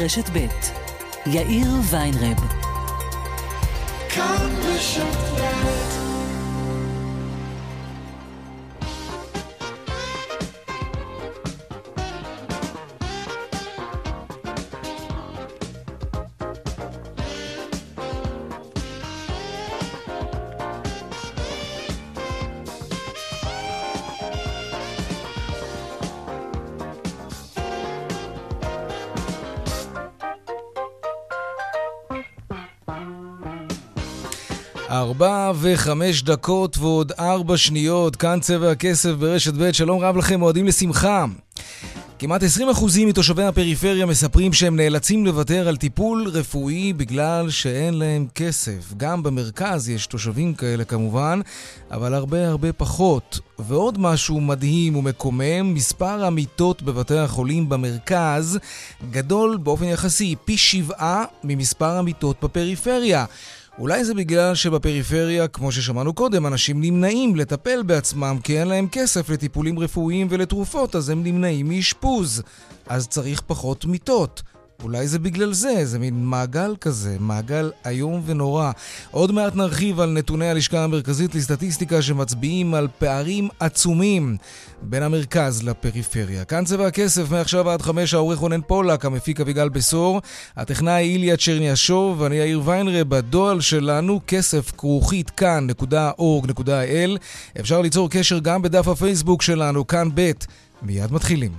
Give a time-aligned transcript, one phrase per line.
[0.00, 0.46] רשת ב'
[1.26, 2.38] יאיר ויינרב.
[4.08, 5.79] כאן בשפט
[35.60, 41.24] וחמש דקות ועוד ארבע שניות, כאן צבע הכסף ברשת ב', שלום רב לכם, מועדים לשמחה.
[42.18, 42.46] כמעט 20%
[43.06, 48.94] מתושבי הפריפריה מספרים שהם נאלצים לוותר על טיפול רפואי בגלל שאין להם כסף.
[48.96, 51.40] גם במרכז יש תושבים כאלה כמובן,
[51.90, 53.40] אבל הרבה הרבה פחות.
[53.58, 58.58] ועוד משהו מדהים ומקומם, מספר המיטות בבתי החולים במרכז
[59.10, 63.24] גדול באופן יחסי פי שבעה ממספר המיטות בפריפריה.
[63.80, 69.28] אולי זה בגלל שבפריפריה, כמו ששמענו קודם, אנשים נמנעים לטפל בעצמם כי אין להם כסף
[69.30, 72.42] לטיפולים רפואיים ולתרופות, אז הם נמנעים מאשפוז.
[72.86, 74.42] אז צריך פחות מיטות.
[74.82, 78.70] אולי זה בגלל זה, זה מין מעגל כזה, מעגל איום ונורא.
[79.10, 84.36] עוד מעט נרחיב על נתוני הלשכה המרכזית לסטטיסטיקה שמצביעים על פערים עצומים
[84.82, 86.44] בין המרכז לפריפריה.
[86.44, 90.20] כאן צבע הכסף, מעכשיו עד חמש, העורך רונן פולק, המפיק אביגל בשור,
[90.56, 97.18] הטכנאי איליה צ'רניאשוב, ואני יאיר ויינרה, בדואל שלנו, כסף כרוכית כאן.org.il.
[97.60, 100.30] אפשר ליצור קשר גם בדף הפייסבוק שלנו, כאן ב'.
[100.82, 101.52] מיד מתחילים.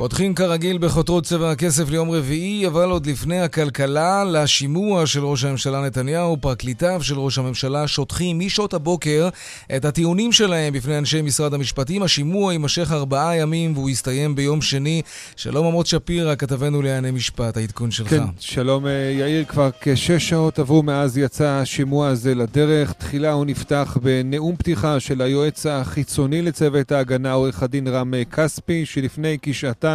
[0.00, 5.82] פותחים כרגיל בחותרות צבע הכסף ליום רביעי, אבל עוד לפני הכלכלה, לשימוע של ראש הממשלה
[5.86, 9.28] נתניהו, פרקליטיו של ראש הממשלה שוטחים משעות הבוקר
[9.76, 12.02] את הטיעונים שלהם בפני אנשי משרד המשפטים.
[12.02, 15.02] השימוע יימשך ארבעה ימים והוא יסתיים ביום שני.
[15.36, 18.10] שלום עמוד שפירא, כתבנו לענייני משפט, העדכון שלך.
[18.10, 22.92] כן, שלום אה, יאיר, כבר כשש שעות עברו מאז יצא השימוע הזה לדרך.
[22.92, 29.38] תחילה הוא נפתח בנאום פתיחה של היועץ החיצוני לצוות ההגנה, עורך הדין רם כספי, שלפני
[29.52, 29.89] שנתיים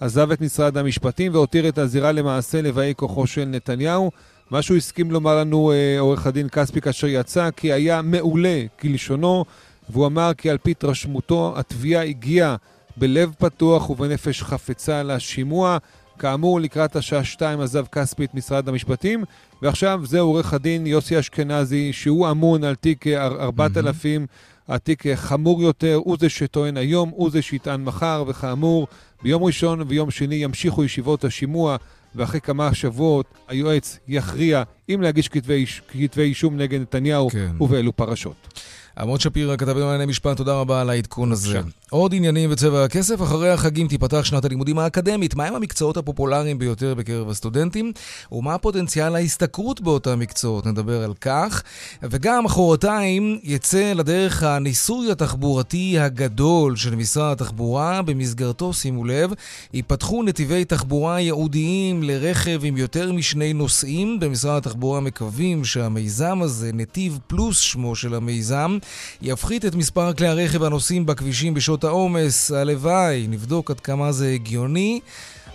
[0.00, 4.10] עזב את משרד המשפטים והותיר את הזירה למעשה לבאי כוחו של נתניהו.
[4.50, 9.44] מה שהוא הסכים לומר לנו אה, עורך הדין כספי כאשר יצא, כי היה מעולה כלשונו,
[9.90, 12.56] והוא אמר כי על פי התרשמותו התביעה הגיעה
[12.96, 15.78] בלב פתוח ובנפש חפצה לשימוע.
[16.18, 19.24] כאמור, לקראת השעה שתיים עזב כספי את משרד המשפטים,
[19.62, 24.72] ועכשיו זה עורך הדין יוסי אשכנזי, שהוא אמון על תיק 4000 mm-hmm.
[24.74, 28.86] התיק חמור יותר, הוא זה שטוען היום, הוא זה שיטען מחר, וכאמור,
[29.24, 31.76] ביום ראשון ויום שני ימשיכו ישיבות השימוע,
[32.14, 37.52] ואחרי כמה שבועות היועץ יכריע אם להגיש כתבי, כתבי אישום נגד נתניהו כן.
[37.60, 38.60] ובאילו פרשות.
[38.98, 41.60] עמוד שפירא, כתב לענייני משפט, תודה רבה על העדכון הזה.
[41.90, 45.34] עוד עניינים בצבע הכסף, אחרי החגים תיפתח שנת הלימודים האקדמית.
[45.34, 47.92] מהם המקצועות הפופולריים ביותר בקרב הסטודנטים,
[48.32, 51.62] ומה פוטנציאל ההשתכרות באותם מקצועות, נדבר על כך.
[52.02, 59.30] וגם מחרתיים יצא לדרך הניסוי התחבורתי הגדול של משרד התחבורה, במסגרתו, שימו לב,
[59.72, 64.20] ייפתחו נתיבי תחבורה ייעודיים לרכב עם יותר משני נוסעים.
[64.20, 68.78] במשרד התחבורה מקווים שהמיזם הזה, נתיב פלוס שמו של המיזם,
[69.22, 72.50] יפחית את מספר כלי הרכב הנוסעים בכבישים בשעות העומס.
[72.50, 75.00] הלוואי, נבדוק עד כמה זה הגיוני,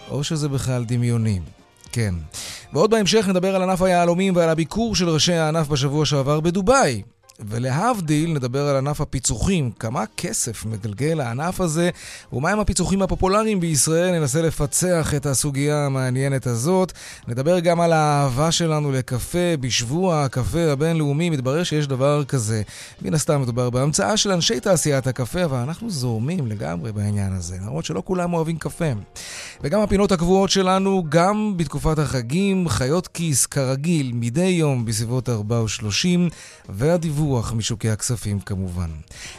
[0.09, 1.39] או שזה בכלל דמיוני.
[1.91, 2.15] כן.
[2.73, 7.01] ועוד בהמשך נדבר על ענף היהלומים ועל הביקור של ראשי הענף בשבוע שעבר בדובאי.
[7.47, 9.71] ולהבדיל, נדבר על ענף הפיצוחים.
[9.79, 11.89] כמה כסף מגלגל הענף הזה,
[12.33, 14.19] ומהם הפיצוחים הפופולריים בישראל.
[14.19, 16.91] ננסה לפצח את הסוגיה המעניינת הזאת.
[17.27, 19.57] נדבר גם על האהבה שלנו לקפה.
[19.59, 22.61] בשבוע הקפה הבינלאומי מתברר שיש דבר כזה.
[23.01, 27.85] מן הסתם מדובר בהמצאה של אנשי תעשיית הקפה, אבל אנחנו זורמים לגמרי בעניין הזה, למרות
[27.85, 28.91] שלא כולם אוהבים קפה.
[29.61, 36.33] וגם הפינות הקבועות שלנו, גם בתקופת החגים, חיות כיס כרגיל, מדי יום בסביבות 4 ו-30,
[36.69, 38.89] והדיווח דיווח משוקי הכספים כמובן.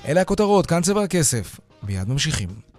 [0.05, 1.61] אלה הכותרות, כאן צבע הכסף.
[1.83, 2.70] מיד ממשיכים.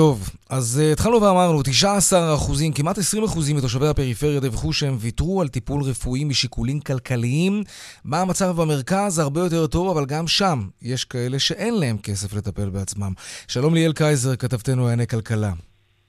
[0.00, 5.40] טוב, אז uh, התחלנו ואמרנו, 19 אחוזים, כמעט 20 אחוזים מתושבי הפריפריה דיווחו שהם ויתרו
[5.40, 7.62] על טיפול רפואי משיקולים כלכליים.
[8.04, 9.18] מה המצב במרכז?
[9.18, 13.12] הרבה יותר טוב, אבל גם שם יש כאלה שאין להם כסף לטפל בעצמם.
[13.48, 15.52] שלום ליאל קייזר, כתבתנו לענייני כלכלה.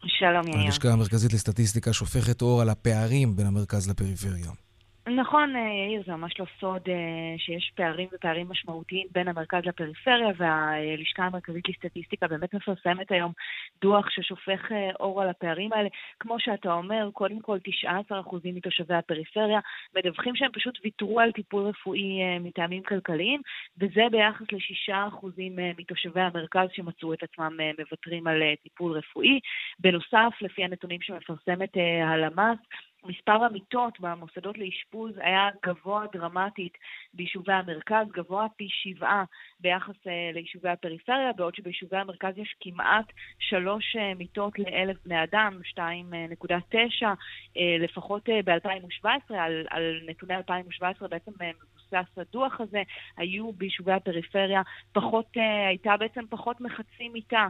[0.06, 0.66] שלום יאיר.
[0.66, 4.52] הלשכה המרכזית לסטטיסטיקה שופכת אור על הפערים בין המרכז לפריפריה.
[5.08, 10.28] נכון, אה, יאיר, זה ממש לא סוד אה, שיש פערים ופערים משמעותיים בין המרכז לפריפריה,
[10.38, 13.32] והלשכה המרכזית לסטטיסטיקה באמת מפרסמת היום
[13.82, 15.90] דוח ששופך אה, אור על הפערים האלה.
[16.20, 17.58] כמו שאתה אומר, קודם כל
[17.90, 19.60] 19% מתושבי הפריפריה
[19.96, 23.42] מדווחים שהם פשוט ויתרו על טיפול רפואי מטעמים כלכליים,
[23.78, 25.28] וזה ביחס ל-6%
[25.78, 29.40] מתושבי המרכז שמצאו את עצמם מוותרים על טיפול רפואי.
[29.80, 32.60] בנוסף, לפי הנתונים שמפרסמת הלמ"ס,
[33.06, 36.78] מספר המיטות במוסדות לאשפוז היה גבוה דרמטית
[37.14, 39.24] ביישובי המרכז, גבוה פי שבעה
[39.60, 43.06] ביחס uh, ליישובי הפריפריה, בעוד שביישובי המרכז יש כמעט
[43.40, 45.78] שלוש uh, מיטות לאלף בני אדם, 2.9
[47.04, 52.18] uh, לפחות uh, ב-2017, על, על נתוני 2017 בעצם מבוסס
[52.60, 52.82] הזה,
[53.18, 54.62] היו ביישובי הפריפריה
[54.94, 55.26] פחות,
[55.68, 57.48] הייתה בעצם פחות מחצי מיטה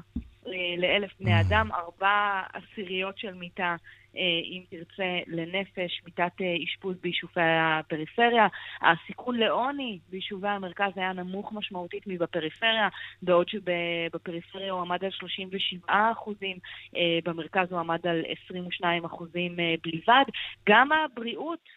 [0.77, 1.41] לאלף בני mm.
[1.41, 3.75] אדם, ארבע עשיריות של מיטה,
[4.15, 8.47] אה, אם תרצה, לנפש, מיטת אה, אשפוז ביישובי הפריפריה.
[8.81, 12.89] הסיכון לעוני ביישובי המרכז היה נמוך משמעותית מבפריפריה,
[13.21, 16.57] בעוד שבפריפריה הוא עמד על 37 אחוזים,
[16.95, 20.23] אה, במרכז הוא עמד על 22 אחוזים בלבד.
[20.69, 21.69] גם הבריאות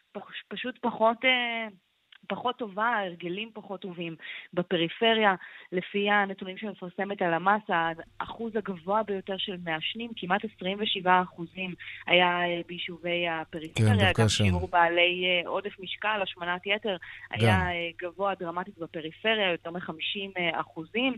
[0.48, 1.18] פשוט פחות...
[2.28, 4.16] פחות טובה, הרגלים פחות טובים
[4.54, 5.34] בפריפריה.
[5.72, 7.62] לפי הנתונים שמפרסמת הלמ"ס,
[8.20, 11.74] האחוז הגבוה ביותר של מעשנים, כמעט 27 אחוזים,
[12.06, 14.14] היה אה, ביישובי הפריפריה.
[14.14, 16.96] כן, גם שיעור בעלי אה, עודף משקל, השמנת יתר,
[17.30, 17.66] היה גם.
[17.66, 21.16] אה, גבוה דרמטית בפריפריה, יותר מ-50 אחוזים,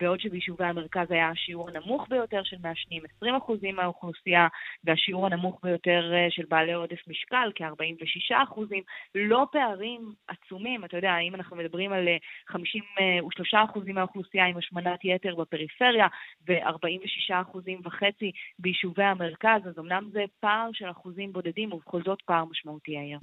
[0.00, 4.46] בעוד שביישובי המרכז היה השיעור הנמוך ביותר של מעשנים, 20 אחוזים מהאוכלוסייה,
[4.84, 8.82] והשיעור הנמוך ביותר של בעלי עודף משקל, כ-46 אחוזים.
[9.14, 10.84] לא פערים עצומים.
[10.84, 12.08] אתה יודע, אם אנחנו מדברים על
[12.50, 12.56] 53%
[13.00, 16.06] אה, מהאוכלוסייה עם השמנת יתר בפריפריה
[16.48, 22.98] ו-46% וחצי ביישובי המרכז, אז אמנם זה פער של אחוזים בודדים, ובכל זאת פער משמעותי
[22.98, 23.18] היה.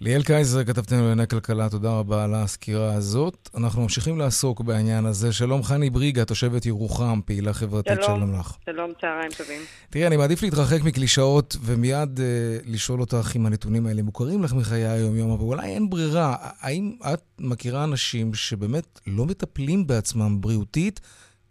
[0.00, 3.48] ליאל קייזר, כתבתנו לענייני כלכלה, תודה רבה על הסקירה הזאת.
[3.56, 5.32] אנחנו ממשיכים לעסוק בעניין הזה.
[5.32, 8.56] שלום חני בריגה, תושבת ירוחם, פעילה חברתית, שלום, שלום לך.
[8.64, 9.60] שלום, צהריים טובים.
[9.90, 12.22] תראי, אני מעדיף להתרחק מקלישאות ומיד uh,
[12.66, 16.17] לשאול אותך אם הנתונים האלה מוכרים לך מחיי היום-יום, אבל אולי אין ברירה.
[16.18, 16.36] ברירה.
[16.60, 21.00] האם את מכירה אנשים שבאמת לא מטפלים בעצמם בריאותית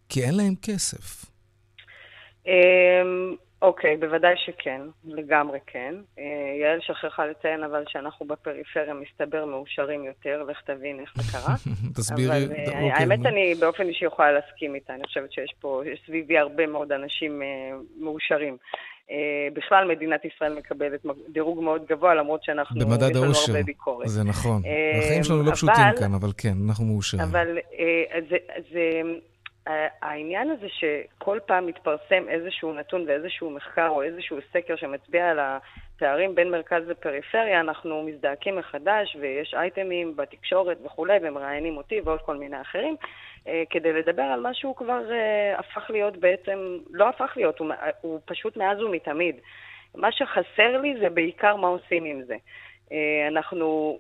[0.10, 1.26] כי אין להם כסף?
[3.62, 5.96] אוקיי, בוודאי שכן, לגמרי כן.
[6.20, 6.24] אה,
[6.62, 11.56] יעל שכחה לציין אבל שאנחנו בפריפריה מסתבר מאושרים יותר, לך תבין איך זה קרה.
[11.96, 12.46] תסבירי.
[12.46, 12.92] אבל אה, אוקיי.
[12.92, 16.92] האמת, אני באופן אישי יכולה להסכים איתה, אני חושבת שיש פה, יש סביבי הרבה מאוד
[16.92, 17.48] אנשים אה,
[18.00, 18.58] מאושרים.
[19.54, 23.54] בכלל מדינת ישראל מקבלת דירוג מאוד גבוה, למרות שאנחנו, במדד האושר.
[24.06, 24.62] זה נכון.
[25.04, 27.24] החיים שלנו לא פשוטים כאן, אבל כן, אנחנו מאושרים.
[27.24, 27.58] אבל
[28.30, 28.38] זה,
[28.72, 29.02] זה,
[30.02, 36.36] העניין הזה שכל פעם מתפרסם איזשהו נתון ואיזשהו מחקר או איזשהו סקר שמצביע על הפערים
[36.36, 42.62] בין מרכז לפריפריה, אנחנו מזדעקים מחדש ויש אייטמים בתקשורת וכולי, ומראיינים אותי ועוד כל מיני
[42.62, 42.96] אחרים,
[43.48, 47.74] אה, כדי לדבר על מה שהוא כבר uh, הפך להיות בעצם, לא הפך להיות, הוא,
[48.02, 49.36] הוא פשוט מאז ומתמיד.
[49.96, 52.36] מה שחסר לי זה בעיקר מה עושים עם זה.
[52.90, 52.94] Uh,
[53.28, 54.00] אנחנו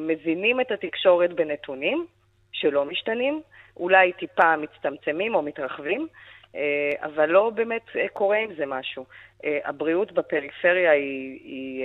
[0.00, 2.06] מזינים את התקשורת בנתונים
[2.52, 3.42] שלא משתנים,
[3.76, 6.06] אולי טיפה מצטמצמים או מתרחבים,
[6.56, 9.04] אה, אבל לא באמת אה, קורה עם זה משהו.
[9.44, 11.84] אה, הבריאות בפריפריה היא, היא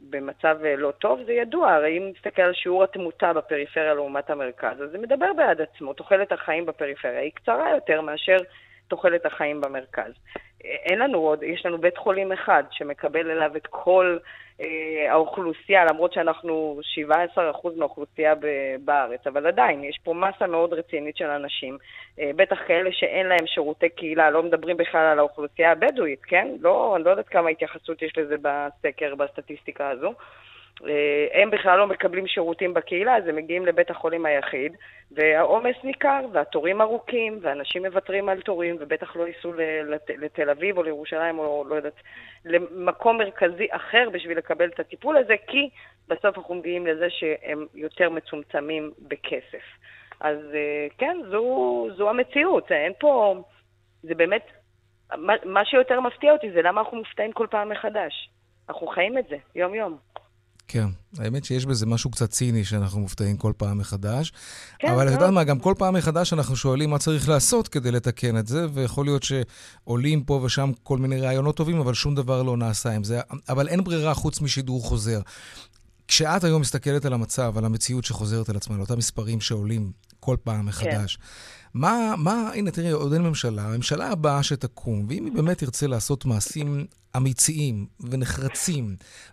[0.00, 4.90] במצב לא טוב, זה ידוע, הרי אם נסתכל על שיעור התמותה בפריפריה לעומת המרכז, אז
[4.90, 5.92] זה מדבר בעד עצמו.
[5.92, 8.36] תוחלת החיים בפריפריה היא קצרה יותר מאשר
[8.88, 10.12] תוחלת החיים במרכז.
[10.84, 14.18] אין לנו עוד, יש לנו בית חולים אחד שמקבל אליו את כל
[14.60, 16.80] אה, האוכלוסייה, למרות שאנחנו
[17.34, 18.34] 17% מהאוכלוסייה
[18.84, 21.78] בארץ, אבל עדיין, יש פה מסה מאוד רצינית של אנשים,
[22.20, 26.48] אה, בטח כאלה שאין להם שירותי קהילה, לא מדברים בכלל על האוכלוסייה הבדואית, כן?
[26.60, 30.08] לא, אני לא יודעת כמה התייחסות יש לזה בסקר, בסטטיסטיקה הזו.
[30.08, 30.12] אה,
[31.32, 34.76] הם בכלל לא מקבלים שירותים בקהילה, אז הם מגיעים לבית החולים היחיד,
[35.10, 39.52] והעומס ניכר, והתורים ארוכים, ואנשים מוותרים על תורים, ובטח לא ייסעו
[40.18, 42.00] לתל אביב או לירושלים או לא יודעת,
[42.44, 45.68] למקום מרכזי אחר בשביל לקבל את הטיפול הזה, כי
[46.08, 49.64] בסוף אנחנו מגיעים לזה שהם יותר מצומצמים בכסף.
[50.20, 53.42] אז אה, כן, זו, זו המציאות, אין פה,
[54.02, 54.46] זה באמת,
[55.16, 58.30] מה, מה שיותר מפתיע אותי זה למה אנחנו מופתעים כל פעם מחדש.
[58.68, 59.98] אנחנו חיים את זה, יום-יום.
[60.68, 60.86] כן,
[61.18, 64.32] האמת שיש בזה משהו קצת ציני שאנחנו מופתעים כל פעם מחדש.
[64.78, 67.90] כן, אבל את יודעת מה, גם כל פעם מחדש אנחנו שואלים מה צריך לעשות כדי
[67.90, 72.42] לתקן את זה, ויכול להיות שעולים פה ושם כל מיני רעיונות טובים, אבל שום דבר
[72.42, 73.20] לא נעשה עם זה.
[73.48, 75.20] אבל אין ברירה חוץ משידור חוזר.
[76.08, 80.36] כשאת היום מסתכלת על המצב, על המציאות שחוזרת על עצמה, על אותם מספרים שעולים כל
[80.44, 81.22] פעם מחדש, כן.
[81.80, 86.24] מה, מה, הנה תראי, עוד אין ממשלה, הממשלה הבאה שתקום, ואם היא באמת תרצה לעשות
[86.24, 88.84] מעשים אמיציים ונחרצים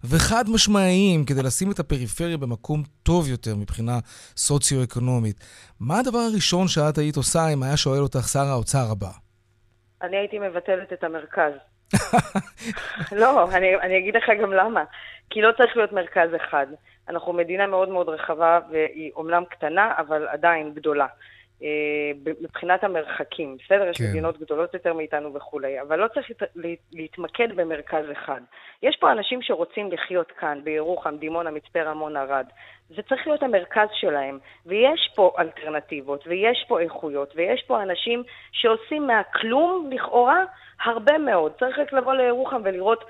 [0.03, 3.99] וחד משמעיים כדי לשים את הפריפריה במקום טוב יותר מבחינה
[4.37, 5.35] סוציו-אקונומית,
[5.79, 9.11] מה הדבר הראשון שאת היית עושה אם היה שואל אותך שר האוצר הבא?
[10.01, 11.53] אני הייתי מבטלת את המרכז.
[13.21, 14.83] לא, אני, אני אגיד לך גם למה.
[15.29, 16.67] כי לא צריך להיות מרכז אחד.
[17.09, 21.07] אנחנו מדינה מאוד מאוד רחבה, והיא אומנם קטנה, אבל עדיין גדולה.
[21.63, 23.83] אה, מבחינת המרחקים, בסדר?
[23.83, 23.89] כן.
[23.89, 26.27] יש מדינות גדולות יותר מאיתנו וכולי, אבל לא צריך
[26.93, 28.41] להתמקד במרכז אחד.
[28.83, 32.45] יש פה אנשים שרוצים לחיות כאן, בירוחם, דימונה, מצפה רמון, ערד.
[32.89, 39.07] זה צריך להיות המרכז שלהם, ויש פה אלטרנטיבות, ויש פה איכויות, ויש פה אנשים שעושים
[39.07, 40.43] מהכלום, לכאורה,
[40.83, 41.51] הרבה מאוד.
[41.59, 43.03] צריך רק לבוא לירוחם ולראות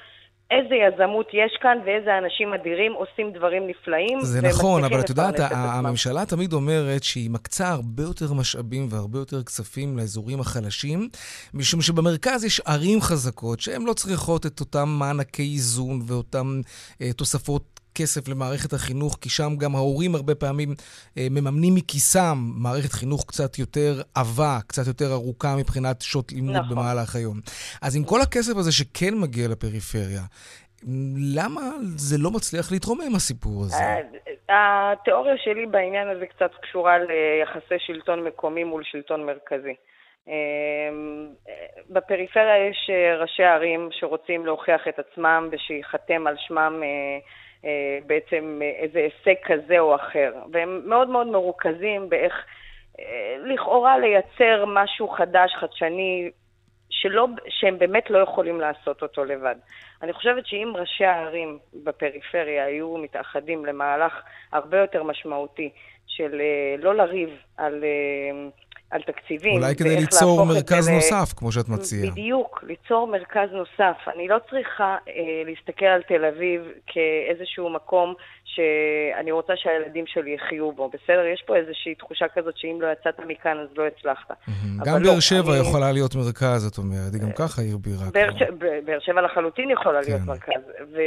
[0.55, 4.21] איזה יזמות יש כאן ואיזה אנשים אדירים עושים דברים נפלאים.
[4.21, 9.43] זה נכון, אבל את יודעת, הממשלה תמיד אומרת שהיא מקצה הרבה יותר משאבים והרבה יותר
[9.43, 11.09] כספים לאזורים החלשים,
[11.53, 16.61] משום שבמרכז יש ערים חזקות שהן לא צריכות את אותם מענקי איזון ואותן
[17.01, 20.69] אה, תוספות כסף למערכת החינוך, כי שם גם ההורים הרבה פעמים
[21.17, 26.69] אה, מממנים מכיסם מערכת חינוך קצת יותר עבה, קצת יותר ארוכה מבחינת שעות לימוד נכון.
[26.69, 27.39] במהלך היום.
[27.81, 30.21] אז עם כל הכסף הזה שכן מגיע לפריפריה,
[31.35, 31.61] למה
[31.95, 33.83] זה לא מצליח להתרומם, הסיפור הזה?
[34.49, 39.75] אה, התיאוריה שלי בעניין הזה קצת קשורה ליחסי שלטון מקומי מול שלטון מרכזי.
[40.29, 40.33] אה,
[41.89, 46.81] בפריפריה יש אה, ראשי ערים שרוצים להוכיח את עצמם ושייחתם על שמם
[48.05, 50.33] בעצם איזה הישג כזה או אחר.
[50.51, 52.33] והם מאוד מאוד מרוכזים באיך
[52.99, 56.29] אה, לכאורה לייצר משהו חדש, חדשני,
[56.89, 59.55] שלא, שהם באמת לא יכולים לעשות אותו לבד.
[60.01, 65.69] אני חושבת שאם ראשי הערים בפריפריה היו מתאחדים למהלך הרבה יותר משמעותי
[66.07, 67.83] של אה, לא לריב על
[68.93, 69.53] על תקציבים.
[69.53, 71.39] אולי כדי ליצור מרכז נוסף, ל...
[71.39, 72.11] כמו שאת מציעה.
[72.11, 73.97] בדיוק, ליצור מרכז נוסף.
[74.15, 75.13] אני לא צריכה אה,
[75.45, 78.13] להסתכל על תל אביב כאיזשהו מקום
[78.45, 81.25] שאני רוצה שהילדים שלי יחיו בו, בסדר?
[81.33, 84.31] יש פה איזושהי תחושה כזאת שאם לא יצאת מכאן אז לא הצלחת.
[84.31, 84.85] Mm-hmm.
[84.85, 85.61] גם לא, באר שבע אני...
[85.61, 88.05] יכולה להיות מרכז, את אומרת, היא גם ככה עיר בירה.
[88.85, 90.09] באר שבע לחלוטין יכולה כן.
[90.09, 90.63] להיות מרכז.
[90.93, 91.01] ו...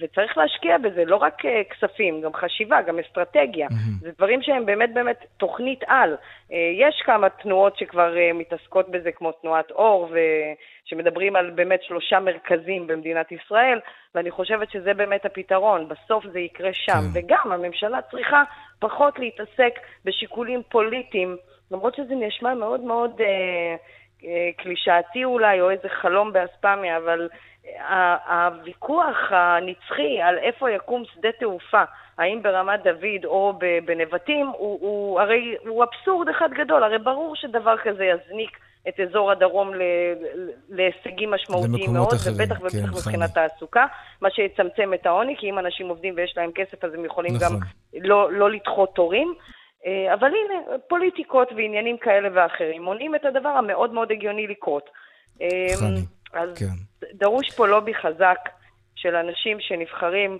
[0.00, 3.68] וצריך להשקיע בזה, לא רק uh, כספים, גם חשיבה, גם אסטרטגיה.
[4.00, 6.14] זה דברים שהם באמת באמת תוכנית על.
[6.14, 10.08] Uh, יש כמה תנועות שכבר uh, מתעסקות בזה, כמו תנועת אור,
[10.84, 13.80] שמדברים על באמת שלושה מרכזים במדינת ישראל,
[14.14, 15.88] ואני חושבת שזה באמת הפתרון.
[15.88, 16.92] בסוף זה יקרה שם.
[16.92, 17.20] כן.
[17.20, 18.42] וגם הממשלה צריכה
[18.78, 21.36] פחות להתעסק בשיקולים פוליטיים,
[21.70, 23.20] למרות שזה נשמע מאוד מאוד...
[23.20, 23.24] Uh,
[24.56, 27.28] קלישאתי אולי, או איזה חלום באספמיה, אבל
[28.28, 31.82] הוויכוח הנצחי על איפה יקום שדה תעופה,
[32.18, 33.52] האם ברמת דוד או
[33.84, 36.82] בנבטים, הוא, הוא הרי הוא אבסורד אחד גדול.
[36.82, 38.58] הרי ברור שדבר כזה יזניק
[38.88, 39.70] את אזור הדרום
[40.68, 43.86] להישגים משמעותיים מאוד, אחרים, ובטח ובטח כן, מבחינת תעסוקה,
[44.20, 47.48] מה שיצמצם את העוני, כי אם אנשים עובדים ויש להם כסף, אז הם יכולים נכון.
[47.48, 47.66] גם
[48.02, 49.34] לא, לא לדחות תורים.
[49.86, 54.90] אה, אבל הנה, פוליטיקות ועניינים כאלה ואחרים מונעים את הדבר המאוד מאוד הגיוני לקרות.
[55.42, 56.00] אה, חני.
[56.32, 57.06] אז כן.
[57.12, 58.38] דרוש פה לובי חזק
[58.96, 60.38] של אנשים שנבחרים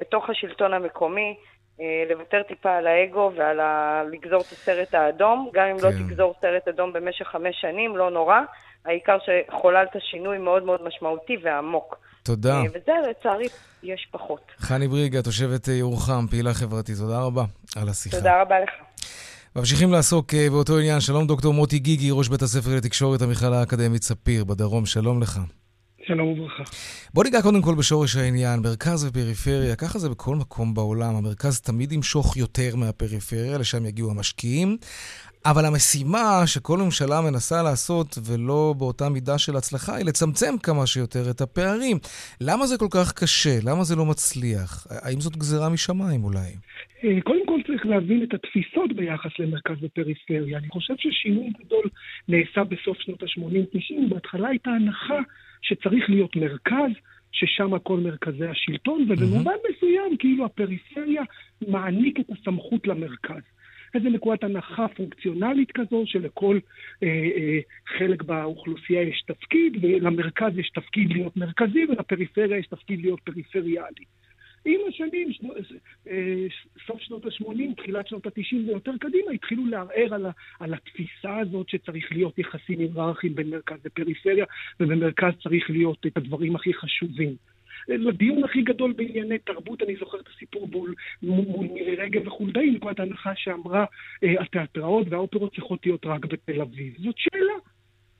[0.00, 1.36] בתוך השלטון המקומי,
[1.80, 4.02] אה, לוותר טיפה על האגו ועל ה...
[4.12, 5.50] לגזור את הסרט האדום.
[5.54, 5.98] גם אם לא כן.
[5.98, 8.40] לא תגזור סרט אדום במשך חמש שנים, לא נורא.
[8.84, 11.96] העיקר שחוללת שינוי מאוד מאוד משמעותי ועמוק.
[12.22, 12.54] תודה.
[12.54, 13.46] אה, וזה, לצערי,
[13.82, 14.40] יש פחות.
[14.58, 17.44] חני בריגה, תושבת ירוחם, פעילה חברתית, תודה רבה
[17.76, 18.16] על השיחה.
[18.16, 18.70] תודה רבה לך.
[19.56, 21.00] ממשיכים לעסוק אה, באותו עניין.
[21.00, 25.40] שלום דוקטור מוטי גיגי, ראש בית הספר לתקשורת המכללה האקדמית ספיר בדרום, שלום לך.
[26.10, 26.62] שלום וברכה.
[27.14, 31.92] בוא ניגע קודם כל בשורש העניין, מרכז ופריפריה, ככה זה בכל מקום בעולם, המרכז תמיד
[31.92, 34.76] ימשוך יותר מהפריפריה, לשם יגיעו המשקיעים,
[35.46, 41.30] אבל המשימה שכל ממשלה מנסה לעשות, ולא באותה מידה של הצלחה, היא לצמצם כמה שיותר
[41.30, 41.96] את הפערים.
[42.40, 43.56] למה זה כל כך קשה?
[43.68, 44.86] למה זה לא מצליח?
[45.04, 46.50] האם זאת גזירה משמיים אולי?
[47.04, 50.58] אה, קודם כל צריך להבין את התפיסות ביחס למרכז ופריפריה.
[50.58, 51.86] אני חושב ששינוי גדול
[52.28, 54.14] נעשה בסוף שנות ה-80-90.
[54.14, 55.20] בהתחלה הייתה הנחה
[55.62, 56.90] שצריך להיות מרכז,
[57.32, 59.72] ששם כל מרכזי השלטון, ובמובן mm-hmm.
[59.76, 61.22] מסוים כאילו הפריפריה
[61.68, 63.42] מעניק את הסמכות למרכז.
[63.94, 66.58] איזה נקודת הנחה פונקציונלית כזו, שלכל
[67.02, 67.58] אה, אה,
[67.98, 74.04] חלק באוכלוסייה יש תפקיד, ולמרכז יש תפקיד להיות מרכזי, ולפריפריה יש תפקיד להיות פריפריאלי.
[74.64, 75.54] עם השנים, שנו,
[76.08, 76.46] אה,
[76.86, 80.26] סוף שנות ה-80, תחילת שנות ה-90 ויותר קדימה, התחילו לערער על,
[80.60, 84.44] על התפיסה הזאת שצריך להיות יחסים היררכיים בין מרכז לפריפריה,
[84.80, 87.36] ובמרכז צריך להיות את הדברים הכי חשובים.
[87.88, 93.00] לדיון הכי גדול בענייני תרבות, אני זוכר את הסיפור מול, מול מירי רגב וחולדאי, נקודת
[93.00, 93.84] הנחה שאמרה,
[94.24, 96.94] אה, התיאטראות והאופרות צריכות להיות רק בתל אביב.
[96.98, 97.69] זאת שאלה.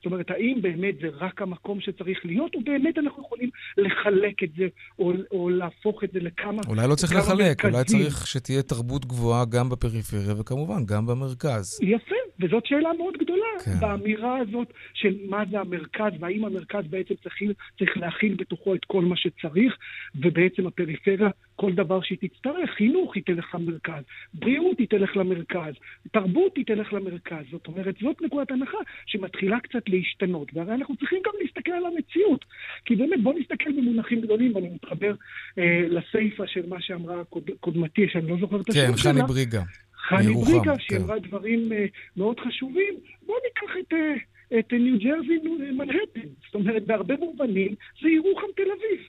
[0.01, 4.49] זאת אומרת, האם באמת זה רק המקום שצריך להיות, או באמת אנחנו יכולים לחלק את
[4.57, 4.67] זה,
[4.99, 6.61] או, או להפוך את זה לכמה...
[6.67, 7.73] אולי לא צריך לחלק, מרכזים.
[7.73, 11.79] אולי צריך שתהיה תרבות גבוהה גם בפריפריה, וכמובן, גם במרכז.
[11.81, 13.79] יפה, וזאת שאלה מאוד גדולה, כן.
[13.79, 17.35] באמירה הזאת של מה זה המרכז, והאם המרכז בעצם צריך,
[17.79, 19.77] צריך להכיל בתוכו את כל מה שצריך,
[20.15, 21.29] ובעצם הפריפריה
[21.61, 24.03] כל דבר שהיא תצטרך, חינוך היא תלך למרכז,
[24.33, 25.73] בריאות היא תלך למרכז,
[26.11, 27.45] תרבות היא תלך למרכז.
[27.51, 30.47] זאת אומרת, זאת נקודת הנחה שמתחילה קצת להשתנות.
[30.53, 32.45] והרי אנחנו צריכים גם להסתכל על המציאות.
[32.85, 35.13] כי באמת, בואו נסתכל במונחים גדולים, ואני מתחבר
[35.57, 39.13] אה, לסיפה של מה שאמרה קוד, קודמתי, שאני לא זוכר את השם כן, שלה.
[39.13, 39.61] כן, חני בריגה.
[40.07, 41.27] חני בריגה, שהיא כן.
[41.27, 41.85] דברים אה,
[42.17, 42.93] מאוד חשובים.
[43.25, 43.93] בואו ניקח את...
[43.93, 44.13] אה,
[44.59, 45.37] את ניו ג'רזי
[45.77, 46.29] מנהטן.
[46.45, 49.07] זאת אומרת, בהרבה מובנים זה ירוחם תל אביב.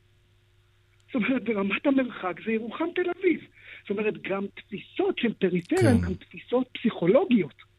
[1.12, 3.40] זאת אומרת, ברמת המרחק זה ירוחם תל אביב.
[3.80, 6.06] זאת אומרת, גם תפיסות של פריפריה הן כן.
[6.06, 7.72] גם תפיסות פסיכולוגיות.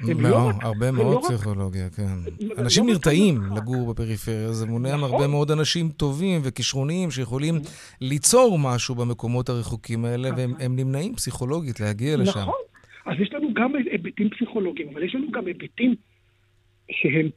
[0.00, 2.04] לא, לא רק, הרבה מאוד לא פסיכולוגיה, רק, כן.
[2.40, 5.00] לא אנשים לא נרתעים לגור בפריפריה, זה מונע נכון.
[5.00, 7.54] מהרבה מאוד אנשים טובים וכישרוניים שיכולים
[8.00, 10.52] ליצור משהו במקומות הרחוקים האלה, נכון.
[10.58, 12.38] והם נמנעים פסיכולוגית להגיע לשם.
[12.40, 12.54] נכון.
[13.06, 15.94] אז יש לנו גם היבטים פסיכולוגיים, אבל יש לנו גם היבטים
[16.90, 17.30] שהם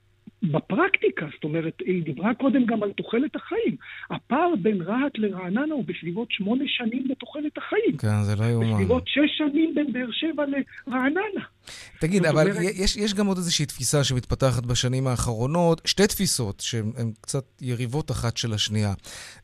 [0.44, 3.76] בפרקטיקה, זאת אומרת, היא דיברה קודם גם על תוחלת החיים.
[4.10, 7.98] הפער בין רהט לרעננה הוא בסביבות שמונה שנים בתוחלת החיים.
[7.98, 8.74] כן, זה לא יאומן.
[8.74, 10.44] בסביבות שש שנים בין באר שבע
[10.88, 11.46] לרעננה.
[12.00, 12.64] תגיד, אבל אומרת...
[12.76, 18.38] יש, יש גם עוד איזושהי תפיסה שמתפתחת בשנים האחרונות, שתי תפיסות שהן קצת יריבות אחת
[18.38, 18.94] של השנייה.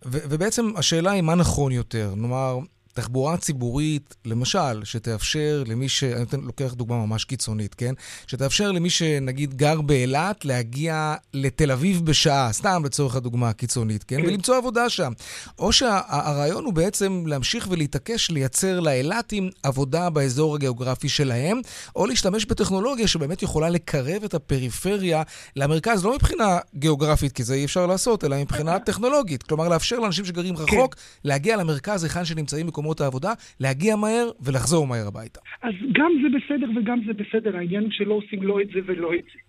[0.05, 2.13] ו- ובעצם השאלה היא מה נכון יותר.
[2.15, 2.59] נאמר,
[2.99, 6.03] תחבורה ציבורית, למשל, שתאפשר למי ש...
[6.03, 7.93] אני נותן, לוקח דוגמה ממש קיצונית, כן?
[8.27, 14.21] שתאפשר למי שנגיד גר באילת להגיע לתל אביב בשעה, סתם לצורך הדוגמה הקיצונית, כן?
[14.21, 14.27] כן.
[14.27, 15.11] ולמצוא עבודה שם.
[15.59, 21.61] או שהרעיון הוא בעצם להמשיך ולהתעקש לייצר לאילתים עבודה באזור הגיאוגרפי שלהם,
[21.95, 25.23] או להשתמש בטכנולוגיה שבאמת יכולה לקרב את הפריפריה
[25.55, 29.43] למרכז, לא מבחינה גיאוגרפית, כי זה אי אפשר לעשות, אלא מבחינה טכנולוגית.
[29.43, 31.01] כלומר, לאפשר לאנשים שגרים רחוק כן.
[31.23, 35.39] להגיע למרכז היכן שנמצאים מקומות העבודה, להגיע מהר ולחזור מהר הביתה.
[35.61, 39.13] אז גם זה בסדר וגם זה בסדר, העניין הוא שלא עושים לא את זה ולא
[39.15, 39.39] את זה.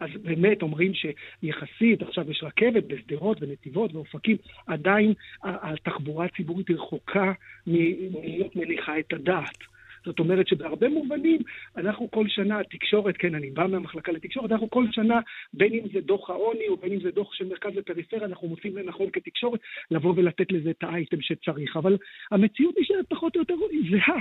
[0.00, 7.32] אז באמת אומרים שיחסית, עכשיו יש רכבת בשדרות ונתיבות ואופקים, עדיין התחבורה הציבורית רחוקה
[7.66, 9.58] מלהיות מניחה את הדעת.
[10.06, 11.38] זאת אומרת שבהרבה מובנים,
[11.76, 15.20] אנחנו כל שנה, התקשורת, כן, אני בא מהמחלקה לתקשורת, אנחנו כל שנה,
[15.54, 18.76] בין אם זה דוח העוני או בין אם זה דוח של מרכז ופריפריה, אנחנו מוצאים
[18.76, 21.76] לנכון כתקשורת לבוא ולתת לזה את האייטם שצריך.
[21.76, 21.96] אבל
[22.30, 23.54] המציאות נשארת פחות או יותר
[23.90, 24.20] זהה.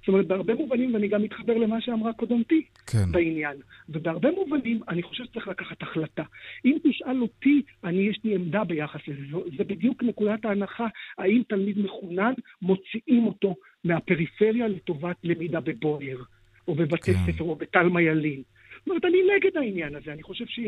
[0.00, 3.12] זאת אומרת, בהרבה מובנים, ואני גם מתחבר למה שאמרה קודמתי כן.
[3.12, 3.56] בעניין,
[3.88, 6.22] ובהרבה מובנים אני חושב שצריך לקחת החלטה.
[6.64, 9.36] אם תשאל אותי, אני יש לי עמדה ביחס לזה.
[9.58, 10.86] זה בדיוק נקודת ההנחה,
[11.18, 16.24] האם תלמיד מחונן, מוציאים אותו מהפריפריה לטובת למידה בבוייר,
[16.68, 17.32] או בבתי כן.
[17.32, 18.42] ספר, או בטלמה ילין.
[18.78, 20.60] זאת אומרת, אני נגד העניין הזה, אני חושב ש...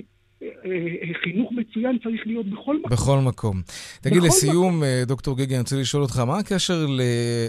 [1.23, 2.91] חינוך מצוין צריך להיות בכל מקום.
[2.91, 3.63] בכל מקום.
[4.01, 4.85] תגיד, לסיום, מקום.
[4.85, 6.87] אה, דוקטור גיגי, אני רוצה לשאול אותך, מה הקשר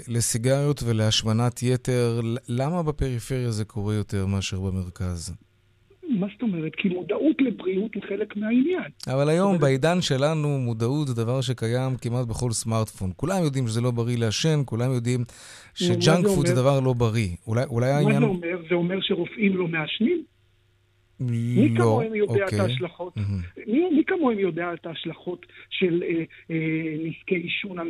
[0.08, 2.22] לסיגריות ולהשמנת יתר?
[2.48, 5.36] למה בפריפריה זה קורה יותר מאשר במרכז?
[6.20, 6.76] מה זאת אומרת?
[6.76, 8.92] כי מודעות לבריאות היא חלק מהעניין.
[9.08, 13.12] אבל היום, בעידן שלנו, מודעות זה דבר שקיים כמעט בכל סמארטפון.
[13.16, 15.20] כולם יודעים שזה לא בריא לעשן, כולם יודעים
[15.74, 17.30] שג'אנק פוד זה דבר לא בריא.
[17.48, 18.14] אולי, אולי מה העניין...
[18.14, 18.58] מה זה אומר?
[18.70, 20.24] זה אומר שרופאים לא מעשנים?
[21.20, 22.60] מי לא, כמוהם יודע אוקיי.
[22.60, 23.18] את ההשלכות?
[23.18, 23.62] Mm-hmm.
[23.68, 27.90] מי, מי כמוהם יודע את ההשלכות של אה, אה, נזקי עישון על,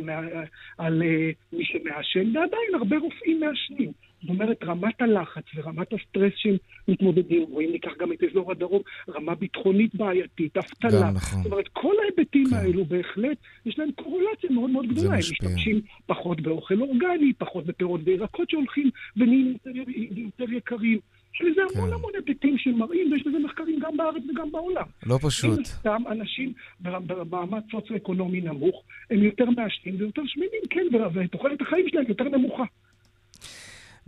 [0.78, 2.36] על אה, מי שמעשן?
[2.36, 3.92] ועדיין הרבה רופאים מעשנים.
[4.24, 6.56] זאת אומרת, רמת הלחץ ורמת הסטרס שהם
[6.88, 8.82] מתמודדים, או אם ניקח גם את אזור הדרום,
[9.14, 11.10] רמה ביטחונית בעייתית, אבטלה.
[11.10, 11.42] נכון.
[11.42, 12.56] זאת אומרת, כל ההיבטים כן.
[12.56, 15.10] האלו בהחלט, יש להם קורולציה מאוד מאוד גדולה.
[15.10, 20.98] הם משתמשים פחות באוכל אורגני, פחות בפירות וירקות שהולכים ונהיים יותר, יותר יקרים.
[21.34, 21.78] יש לזה כן.
[21.78, 24.84] המון המון היבטים שמראים, ויש לזה מחקרים גם בארץ וגם בעולם.
[25.06, 25.58] לא פשוט.
[25.58, 32.04] מן סתם אנשים במעמד סוציו-אקונומי נמוך, הם יותר מעשנים ויותר שמנים, כן, ותוחלת החיים שלהם
[32.08, 32.64] יותר נמוכה.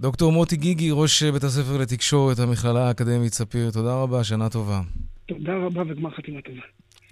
[0.01, 4.81] דוקטור מוטי גיגי, ראש בית הספר לתקשורת, המכללה האקדמית ספיר, תודה רבה, שנה טובה.
[5.27, 6.61] תודה רבה וגמר חתימה טובה.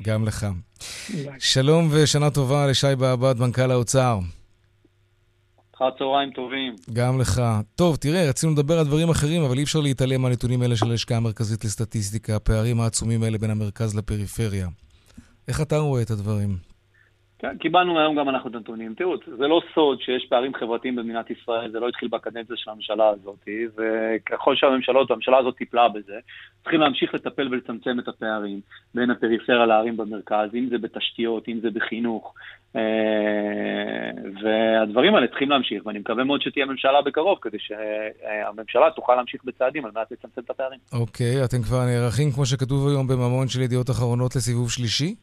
[0.03, 0.47] גם לך.
[1.11, 1.27] ביי.
[1.38, 4.18] שלום ושנה טובה לשי בעבד, מנכ"ל האוצר.
[5.77, 6.75] אחר צהריים טובים.
[6.92, 7.42] גם לך.
[7.77, 11.16] טוב, תראה, רצינו לדבר על דברים אחרים, אבל אי אפשר להתעלם מהנתונים האלה של הלשכה
[11.16, 14.68] המרכזית לסטטיסטיקה, הפערים העצומים האלה בין המרכז לפריפריה.
[15.49, 16.74] איך אתה רואה את הדברים?
[17.45, 18.95] כן, קיבלנו היום גם אנחנו את הנתונים.
[18.95, 23.09] תראו, זה לא סוד שיש פערים חברתיים במדינת ישראל, זה לא התחיל בקדנציה של הממשלה
[23.09, 26.19] הזאת, וככל שהממשלות, הממשלה הזאת טיפלה בזה,
[26.63, 28.61] צריכים להמשיך לטפל ולצמצם את הפערים
[28.95, 32.35] בין הפריפריה לערים במרכז, אם זה בתשתיות, אם זה בחינוך,
[32.77, 32.83] אה,
[34.43, 39.85] והדברים האלה צריכים להמשיך, ואני מקווה מאוד שתהיה ממשלה בקרוב, כדי שהממשלה תוכל להמשיך בצעדים
[39.85, 40.79] על מנת לצמצם את הפערים.
[40.93, 45.15] אוקיי, okay, אתם כבר נערכים, כמו שכתוב היום בממון של ידיעות אחרונות, לסיבוב שלישי?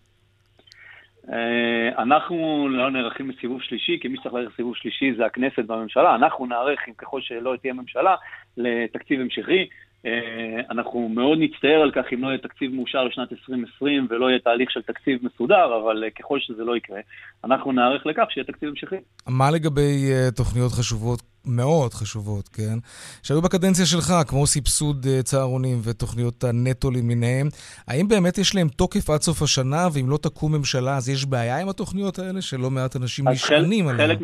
[1.31, 6.15] אה, אנחנו לא נערכים לסיבוב שלישי, כי מי שצריך ללכת לסיבוב שלישי זה הכנסת והממשלה.
[6.15, 8.15] אנחנו נערך, אם ככל שלא תהיה ממשלה,
[8.57, 9.67] לתקציב המשכי.
[10.05, 14.39] אה, אנחנו מאוד נצטער על כך אם לא יהיה תקציב מאושר לשנת 2020 ולא יהיה
[14.39, 16.99] תהליך של תקציב מסודר, אבל אה, ככל שזה לא יקרה,
[17.43, 18.95] אנחנו נערך לכך שיהיה תקציב המשכי.
[19.27, 22.79] מה לגבי תוכניות חשובות, מאוד חשובות, כן,
[23.23, 27.49] שהיו בקדנציה שלך, כמו סבסוד uh, צהרונים ותוכניות הנטו למיניהם,
[27.87, 31.57] האם באמת יש להם תוקף עד סוף השנה, ואם לא תקום ממשלה, אז יש בעיה
[31.57, 34.09] עם התוכניות האלה, שלא מעט אנשים נשענים עליהן?
[34.09, 34.21] חלק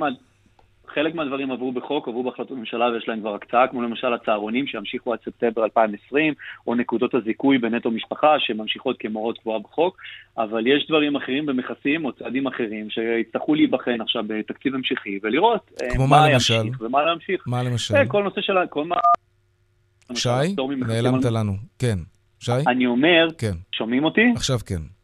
[1.14, 5.20] מהדברים עברו בחוק, עברו בהחלטות ממשלה ויש להם כבר הקצאה, כמו למשל הצהרונים שימשיכו עד
[5.26, 6.34] ספטמבר 2020,
[6.68, 9.98] או נקודות הזיכוי בנטו משפחה שממשיכות כמורות קבועה בחוק,
[10.38, 15.98] אבל יש דברים אחרים במכסים או צעדים אחרים שיצטרכו להיבחן עכשיו בתקציב המשכי ולראות אה,
[15.98, 17.44] מה, מה ימשיך ומה להמשיך.
[17.48, 17.96] מה למשל?
[17.96, 18.54] אה, כל נושא של...
[18.70, 18.96] כל מה...
[20.16, 20.30] שי,
[20.88, 21.54] נעלמת לנו.
[21.80, 21.98] כן.
[22.40, 22.52] שי?
[22.68, 23.54] אני אומר, כן.
[23.72, 24.32] שומעים אותי?
[24.36, 24.97] עכשיו כן.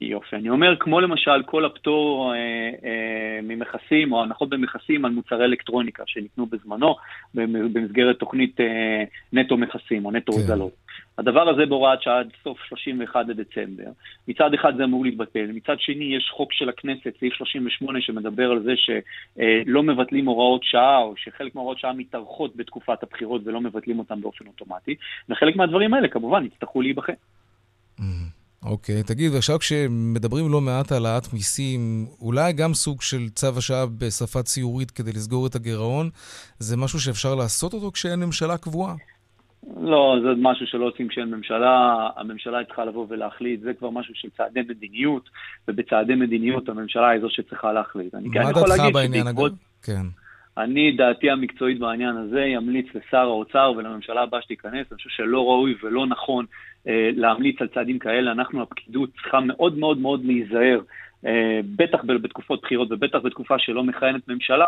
[0.00, 0.36] יופי.
[0.36, 2.38] אני אומר, כמו למשל כל הפטור אה,
[2.84, 6.96] אה, ממכסים או הנחות במכסים על מוצרי אלקטרוניקה שניתנו בזמנו
[7.34, 10.38] במסגרת תוכנית אה, נטו מכסים או נטו כן.
[10.38, 10.72] הוזלות.
[11.18, 13.90] הדבר הזה בהוראת שעה עד סוף 31 לדצמבר.
[14.28, 18.62] מצד אחד זה אמור להתבטל, מצד שני יש חוק של הכנסת, סעיף 38, שמדבר על
[18.62, 24.20] זה שלא מבטלים הוראות שעה, או שחלק מהוראות שעה מתארכות בתקופת הבחירות ולא מבטלים אותן
[24.20, 24.94] באופן אוטומטי,
[25.28, 27.12] וחלק מהדברים האלה כמובן יצטרכו להיבחן.
[27.98, 28.37] Mm-hmm.
[28.64, 33.86] אוקיי, תגיד, ועכשיו כשמדברים לא מעט על העלאת מיסים, אולי גם סוג של צו השעה
[33.98, 36.10] בשפה ציורית כדי לסגור את הגירעון,
[36.58, 38.94] זה משהו שאפשר לעשות אותו כשאין ממשלה קבועה?
[39.80, 44.28] לא, זה משהו שלא עושים כשאין ממשלה, הממשלה צריכה לבוא ולהחליט, זה כבר משהו של
[44.36, 45.30] צעדי מדיניות,
[45.68, 48.14] ובצעדי מדיניות הממשלה היא זו שצריכה להחליט.
[48.14, 49.48] מה דעתך בעניין אגב?
[49.82, 50.06] כן.
[50.58, 55.74] אני, דעתי המקצועית בעניין הזה, ימליץ לשר האוצר ולממשלה הבאה שתיכנס, אני חושב שלא ראוי
[55.82, 56.44] ולא נכון
[56.88, 58.32] אה, להמליץ על צעדים כאלה.
[58.32, 60.80] אנחנו, הפקידות, צריכה מאוד מאוד מאוד להיזהר,
[61.26, 64.64] אה, בטח בתקופות בחירות ובטח בתקופה שלא מכהנת ממשלה.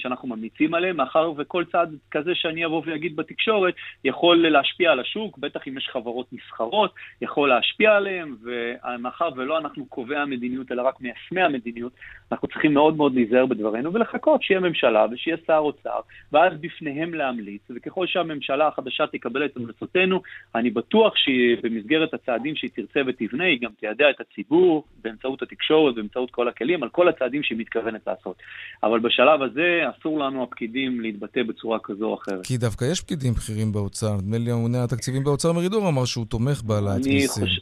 [0.00, 5.38] שאנחנו ממליצים עליהם, מאחר וכל צעד כזה שאני אבוא ואגיד בתקשורת יכול להשפיע על השוק,
[5.38, 11.00] בטח אם יש חברות נסחרות, יכול להשפיע עליהם, ומאחר ולא אנחנו קובעי המדיניות, אלא רק
[11.00, 11.92] מיישמי המדיניות,
[12.32, 16.00] אנחנו צריכים מאוד מאוד להיזהר בדברינו ולחכות שיהיה ממשלה ושיהיה שר אוצר,
[16.32, 20.22] ואז בפניהם להמליץ, וככל שהממשלה החדשה תקבל את המלצותינו,
[20.54, 26.30] אני בטוח שבמסגרת הצעדים שהיא תרצה ותבנה, היא גם תיידע את הציבור באמצעות התקשורת, באמצעות
[26.30, 28.36] כל הכלים, על כל הצעדים שהיא מתכוונת לעשות.
[28.82, 32.46] אבל בשלב הזה, אסור לנו הפקידים להתבטא בצורה כזו או אחרת.
[32.46, 34.16] כי דווקא יש פקידים בכירים באוצר.
[34.16, 37.44] נדמה לי הממונה התקציבים באוצר מרידור אמר שהוא תומך בהעלאת מיסים.
[37.44, 37.60] חוש...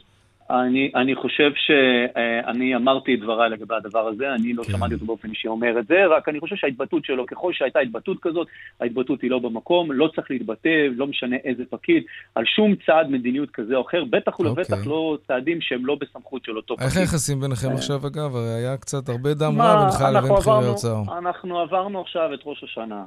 [0.49, 4.71] אני, אני חושב שאני אמרתי את דבריי לגבי הדבר הזה, אני לא כן.
[4.71, 8.17] שמעתי אותו באופן אישי אומר את זה, רק אני חושב שההתבטאות שלו, ככל שהייתה התבטאות
[8.21, 8.47] כזאת,
[8.79, 12.03] ההתבטאות היא לא במקום, לא צריך להתבטא, לא משנה איזה פקיד,
[12.35, 14.89] על שום צעד מדיניות כזה או אחר, בטח ולבטח אוקיי.
[14.89, 16.87] לא צעדים שהם לא בסמכות של אותו פקיד.
[16.87, 17.73] איך היחסים ביניכם אה.
[17.73, 18.35] עכשיו, אגב?
[18.35, 21.01] הרי היה קצת הרבה דם רע בינך לבין בכירי האוצר.
[21.17, 23.03] אנחנו עברנו עכשיו את ראש השנה.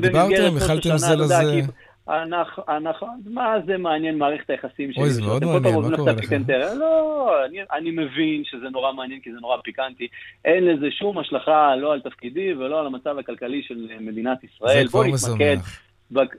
[0.00, 1.60] דיברתם, החלתם זה לזה.
[2.08, 5.02] אנחנו, אנחנו, מה זה מעניין מערכת היחסים שלי?
[5.02, 6.42] אוי, זה מאוד מעניין, מה קורה לכם?
[6.78, 10.08] לא, אני, אני מבין שזה נורא מעניין כי זה נורא פיקנטי.
[10.44, 14.82] אין לזה שום השלכה לא על תפקידי ולא על המצב הכלכלי של מדינת ישראל.
[14.82, 15.82] זה כבר משמח.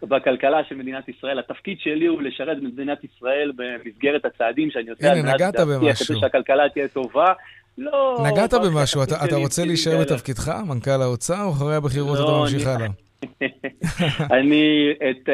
[0.04, 1.39] בכלכלה של מדינת ישראל.
[1.39, 6.69] התפקיד שלי הוא לשרת את מדינת ישראל במסגרת הצעדים שאני עושה מנת להבטיח כדי שהכלכלה
[6.69, 7.34] תהיה טובה.
[7.78, 8.26] לא...
[8.32, 12.67] נגעת במשהו, אתה, אתה רוצה להישאר בתפקידך, מנכ"ל האוצר, או אחרי הבחירות לא, אתה ממשיך
[12.67, 12.88] הלאה?
[14.38, 15.29] אני, את,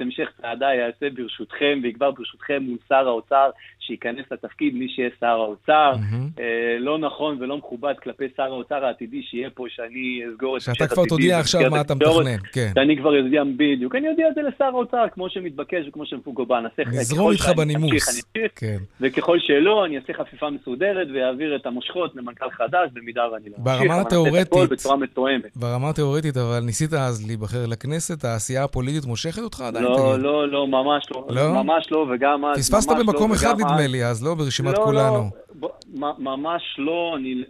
[0.00, 3.50] המשך צעדיי אעשה ברשותכם, ואקבע ברשותכם מול שר האוצר
[3.90, 5.92] שייכנס לתפקיד מי שיהיה שר האוצר.
[5.94, 6.40] Mm-hmm.
[6.40, 10.86] אה, לא נכון ולא מכובד כלפי שר האוצר העתידי שיהיה פה, שאני אסגור את שאתה
[10.86, 12.70] כבר תודיע עכשיו מה אתה מתכנן, כן.
[12.74, 13.94] שאני כבר אודיע בדיוק.
[13.94, 16.64] אני אודיע את זה לשר האוצר, כמו שמתבקש וכמו שמפוגובן.
[16.86, 18.22] נזרום איתך בנימוס.
[18.56, 18.76] כן.
[19.00, 24.00] וככל שלא, אני אעשה חפיפה מסודרת ואעביר את המושכות למנכ"ל חדש, במידה ואני לא ברמה
[24.00, 24.86] התיאורטית.
[25.56, 29.84] ברמה התיאורטית, אבל ניסית אז להיבחר לכנסת, העשייה הפוליטית מושכת אותך עדיין?
[29.84, 31.26] לא, לא, לא, ממש לא.
[31.30, 31.62] לא?
[31.62, 34.34] ממש לא, וגם אז, פספסת במקום לא, אחד, נדמה לי, אז לא?
[34.34, 35.16] ברשימת לא, כולנו.
[35.16, 35.49] לא,
[36.18, 37.44] ממש לא, אני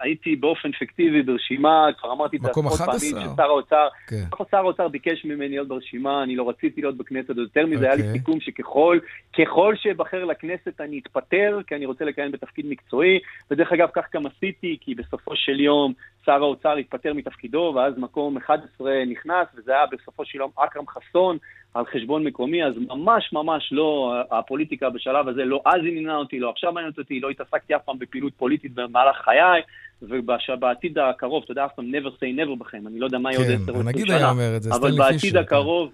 [0.00, 4.24] הייתי באופן פיקטיבי ברשימה, כבר אמרתי את זה עשרות פעמים, ששר האוצר, כן.
[4.50, 8.02] שר האוצר ביקש ממני להיות ברשימה, אני לא רציתי להיות בכנסת, יותר מזה, היה לי
[8.02, 8.18] אוקיי.
[8.18, 13.18] סיכום שככל שאבחר לכנסת אני אתפטר, כי אני רוצה לקיים בתפקיד מקצועי,
[13.50, 15.92] ודרך אגב, כך גם עשיתי, כי בסופו של יום
[16.26, 21.38] שר האוצר התפטר מתפקידו, ואז מקום 11 נכנס, וזה היה בסופו של יום אכרם חסון
[21.74, 26.50] על חשבון מקומי, אז ממש ממש לא, הפוליטיקה בשלב הזה, לא אז עניינה אותי, לא
[26.50, 29.62] עכשיו מעניינת אותי, לא התעסקתי אף פעם בפעילות פוליטית במהלך חיי,
[30.02, 33.38] ובעתיד הקרוב, אתה יודע, אף פעם never say never בכם, אני לא יודע מה יהיה
[33.38, 34.30] עוד כן, עשר או עשרים שנה,
[34.76, 35.90] אבל בעתיד הקרוב,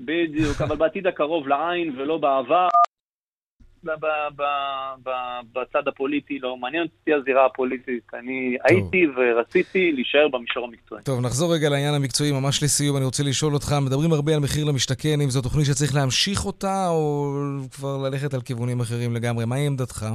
[0.00, 2.68] בדיוק, אבל בעתיד הקרוב לעין ולא בעבר,
[5.52, 8.02] בצד הפוליטי, לא מעניין אותי הזירה הפוליטית.
[8.14, 8.66] אני טוב.
[8.70, 11.02] הייתי ורציתי להישאר במישור המקצועי.
[11.02, 14.64] טוב, נחזור רגע לעניין המקצועי, ממש לסיום, אני רוצה לשאול אותך, מדברים הרבה על מחיר
[14.64, 17.32] למשתכן, אם זו תוכנית שצריך להמשיך אותה, או
[17.72, 19.44] כבר ללכת על כיוונים אחרים לגמרי.
[19.44, 20.06] מהי עמדתך?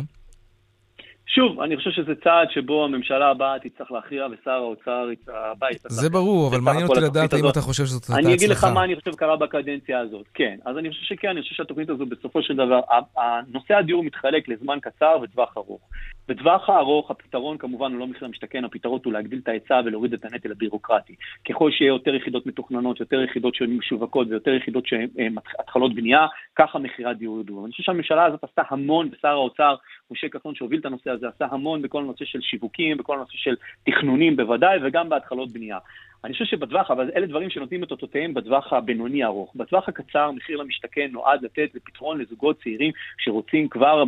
[1.35, 5.91] שוב, אני חושב שזה צעד שבו הממשלה הבאה תצטרך להכריע ושר האוצר הבא יצטרך...
[5.91, 8.27] זה ברור, אבל מעניין אותי לדעת האם אתה חושב שזאת הייתה הצלחה.
[8.27, 10.25] אני אגיד לך מה אני חושב קרה בקדנציה הזאת.
[10.33, 12.79] כן, אז אני חושב שכן, אני חושב שהתוכנית הזו בסופו של דבר,
[13.17, 15.81] הנושא הדיור מתחלק לזמן קצר וטווח ארוך.
[16.27, 20.25] בטווח הארוך הפתרון כמובן הוא לא מחיר למשתכן, הפתרון הוא להגדיל את ההיצע ולהוריד את
[20.25, 21.15] הנטל הבירוקרטי.
[21.49, 26.79] ככל שיהיה יותר יחידות מתוכננות, יותר יחידות שהן משווקות ויותר יחידות שהן התחלות בנייה, ככה
[26.79, 27.65] מחירי הדיור ירדו.
[27.65, 29.75] אני חושב שהממשלה הזאת עשתה המון, ושר האוצר
[30.13, 33.55] משה כחלון שהוביל את הנושא הזה עשה המון בכל הנושא של שיווקים, בכל הנושא של
[33.85, 35.77] תכנונים בוודאי, וגם בהתחלות בנייה.
[36.25, 39.51] אני חושב שבטווח, אבל אלה דברים שנותנים את אותותיהם בטווח הבינוני ארוך.
[39.55, 44.03] בטווח הקצר, מחיר למשתכן נועד לתת לפתרון לזוגות צעירים שרוצים כבר,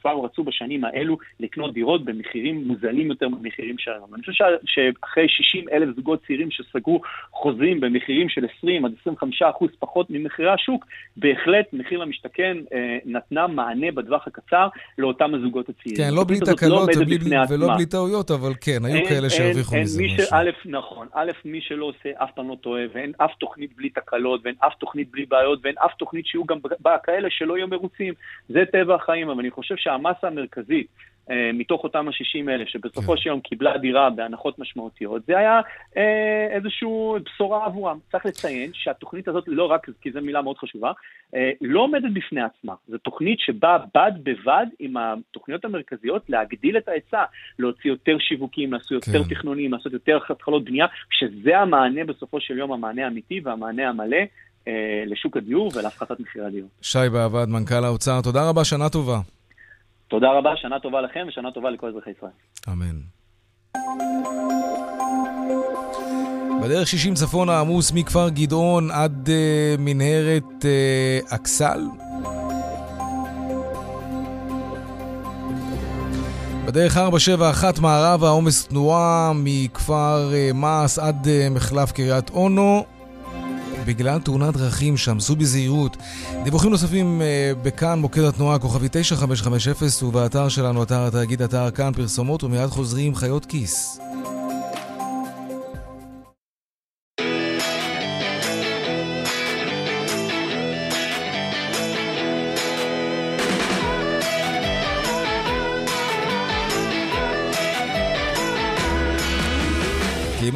[0.00, 4.06] כבר רצו בשנים האלו לקנות דירות במחירים מוזלים יותר מהמחירים שלנו.
[4.14, 7.00] אני חושב שאחרי 60 אלף זוגות צעירים שסגרו
[7.32, 13.46] חוזים במחירים של 20 עד 25 אחוז פחות ממחירי השוק, בהחלט מחיר למשתכן אה, נתנה
[13.46, 15.96] מענה בטווח הקצר לאותם הזוגות הצעירים.
[15.96, 20.02] כן, לא בלי לא תקלות לא ולא בלי טעויות, אבל כן, היו כאלה שהרוויחו מזה
[20.02, 20.24] משהו.
[20.32, 24.40] א', נכון, א', מי שלא עושה אף פעם לא טועה, ואין אף תוכנית בלי תקלות,
[24.44, 28.14] ואין אף תוכנית בלי בעיות, ואין אף תוכנית שיהיו גם בה כאלה שלא יהיו מרוצים.
[28.48, 30.86] זה טבע החיים, אבל אני חושב שהמסה המרכזית
[31.54, 33.16] מתוך אותם ה-60 האלה, שבסופו כן.
[33.16, 35.60] של יום קיבלה דירה בהנחות משמעותיות, זה היה
[35.96, 36.88] אה, איזושהי
[37.24, 37.98] בשורה עבורם.
[38.12, 40.92] צריך לציין שהתוכנית הזאת, לא רק, כי זו מילה מאוד חשובה,
[41.34, 42.74] אה, לא עומדת בפני עצמה.
[42.88, 47.24] זו תוכנית שבאה בד בבד עם התוכניות המרכזיות להגדיל את ההיצע,
[47.58, 49.34] להוציא יותר שיווקים, לעשות יותר כן.
[49.34, 54.18] תכנונים, לעשות יותר התחלות בנייה, שזה המענה בסופו של יום, המענה האמיתי והמענה המלא.
[54.68, 56.68] אה, לשוק הדיור ולהפחתת מחירי הדיור.
[56.82, 59.20] שי בעבד, מנכ"ל האוצר, תודה רבה, שנה טובה.
[60.10, 62.32] תודה רבה, שנה טובה לכם ושנה טובה לכל אזרחי ישראל.
[62.68, 63.00] אמן.
[66.62, 71.80] בדרך 60 צפונה עמוס מכפר גדעון עד uh, מנהרת uh, אכסל.
[76.66, 82.99] בדרך 471 מערבה עומס תנועה מכפר uh, מעש עד uh, מחלף קריית אונו.
[83.86, 85.96] בגלל תאונת דרכים סעו בזהירות.
[86.44, 92.44] דיווחים נוספים אה, בכאן, מוקד התנועה, כוכבי 9550, ובאתר שלנו, אתר התאגיד, אתר כאן, פרסומות,
[92.44, 94.00] ומיד חוזרים חיות כיס.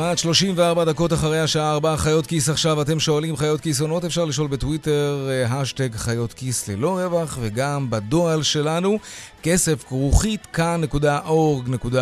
[0.04, 4.24] כמעט 34 דקות אחרי השעה 4, חיות כיס עכשיו, אתם שואלים חיות כיס עונות, אפשר
[4.24, 8.98] לשאול בטוויטר, השטג אה, חיות כיס ללא רווח, וגם בדואל שלנו,
[9.42, 11.94] כסף כרוכית כאן.org.il,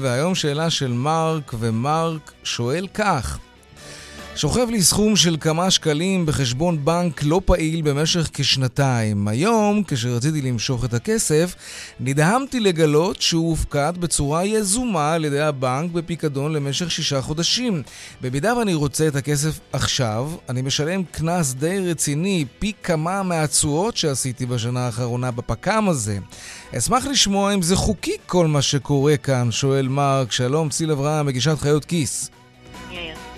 [0.00, 3.38] והיום שאלה של מרק, ומרק שואל כך:
[4.36, 9.28] שוכב לי סכום של כמה שקלים בחשבון בנק לא פעיל במשך כשנתיים.
[9.28, 11.54] היום, כשרציתי למשוך את הכסף,
[12.00, 17.82] נדהמתי לגלות שהוא הופקד בצורה יזומה על ידי הבנק בפיקדון למשך שישה חודשים.
[18.20, 24.46] במידה ואני רוצה את הכסף עכשיו, אני משלם קנס די רציני, פי כמה מהתשואות שעשיתי
[24.46, 26.18] בשנה האחרונה בפק"ם הזה.
[26.78, 30.32] אשמח לשמוע אם זה חוקי כל מה שקורה כאן, שואל מרק.
[30.32, 32.30] שלום, ציל אברהם, מגישת חיות כיס.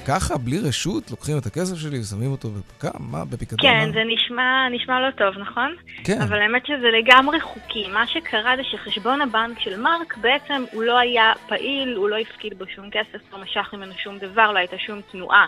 [0.06, 2.90] ככה, בלי רשות, לוקחים את הכסף שלי ושמים אותו בפק"ם?
[2.98, 3.70] מה, בפיקדון?
[3.70, 3.92] כן, מה?
[3.92, 5.76] זה נשמע, נשמע לא טוב, נכון?
[6.04, 6.22] כן.
[6.22, 7.88] אבל האמת שזה לגמרי חוקי.
[7.92, 12.58] מה שקרה זה שחשבון הבנק של מרק בעצם הוא לא היה פעיל, הוא לא הפקיד
[12.58, 15.46] בו שום כסף, לא משך ממנו שום דבר, לא הייתה שום תנועה.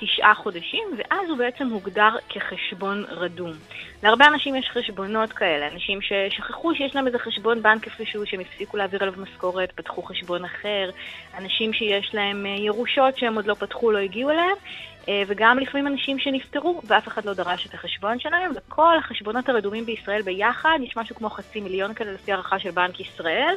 [0.00, 3.52] תשעה חודשים, ואז הוא בעצם הוגדר כחשבון רדום.
[4.02, 8.76] להרבה אנשים יש חשבונות כאלה, אנשים ששכחו שיש להם איזה חשבון בנק איפשהו, שהם הפסיקו
[8.76, 10.90] להעביר עליו משכורת, פתחו חשבון אחר,
[11.38, 14.56] אנשים שיש להם אה, ירושות שהם עוד לא פתחו, לא הגיעו אליהם,
[15.26, 20.22] וגם לפעמים אנשים שנפטרו ואף אחד לא דרש את החשבון שלהם, וכל החשבונות הרדומים בישראל
[20.22, 23.54] ביחד, יש משהו כמו חצי מיליון כאלה לפי הערכה של בנק ישראל,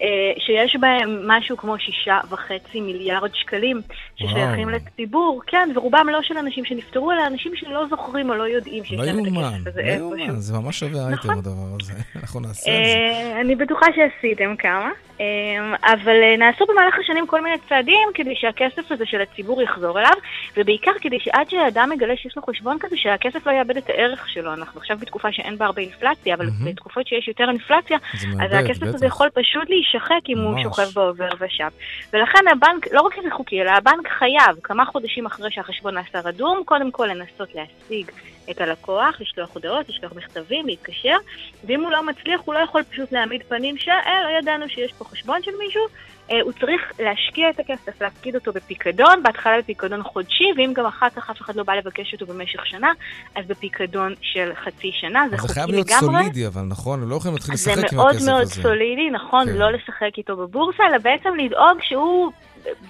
[0.00, 0.06] אה,
[0.38, 3.80] שיש בהם משהו כמו שישה וחצי מיליארד שקלים
[4.16, 4.76] ששייכים וואו.
[4.76, 8.98] לציבור, כן, ורובם לא של אנשים שנפטרו, אלא אנשים שלא זוכרים או לא יודעים שיש
[8.98, 10.14] לא להם את הכסף הזה איפשהו.
[10.14, 11.38] לא יאומן, זה ממש שווה אייטם נכון.
[11.38, 13.40] הדבר הזה, אנחנו נעשה את זה.
[13.40, 14.90] אני בטוחה שעשיתם כמה.
[15.20, 19.98] אמ, אבל אה, נעשו במהלך השנים כל מיני צעדים כדי שהכסף הזה של הציבור יחזור
[20.00, 20.12] אליו,
[20.56, 24.54] ובעיקר כדי שעד שאדם מגלה שיש לו חשבון כזה, שהכסף לא יאבד את הערך שלו.
[24.54, 26.64] אנחנו עכשיו בתקופה שאין בה הרבה אינפלציה, אבל mm-hmm.
[26.64, 27.98] בתקופות שיש יותר אינפלציה,
[28.40, 28.94] אז הכסף בטח.
[28.94, 30.64] הזה יכול פשוט להישחק אם ממש.
[30.64, 31.68] הוא שוכב בעובר ושב.
[32.12, 36.62] ולכן הבנק, לא רק שזה חוקי, אלא הבנק חייב, כמה חודשים אחרי שהחשבון נעשה רדום,
[36.64, 38.10] קודם כל לנסות להשיג
[38.50, 41.16] את הלקוח, לשלוח הודעות, לשלוח מכתבים, להתקשר,
[41.64, 45.04] ואם הוא לא מצליח, הוא לא יכול פשוט להעמיד פנים שאה, לא ידענו שיש פה
[45.04, 45.82] חשבון של מישהו,
[46.30, 51.10] אה, הוא צריך להשקיע את הכסף, להפקיד אותו בפיקדון, בהתחלה בפיקדון חודשי, ואם גם אחר
[51.16, 52.92] כך אף אחד לא בא לבקש אותו במשך שנה,
[53.34, 55.54] אז בפיקדון של חצי שנה, זה חוקי לגמרי.
[55.54, 58.18] זה חייב להיות סולידי, אבל נכון, לא יכולים להתחיל לשחק עם הכסף הזה.
[58.18, 59.56] זה מאוד מאוד סולידי, נכון, כן.
[59.56, 62.30] לא לשחק איתו בבורסה, אלא בעצם לדאוג שהוא...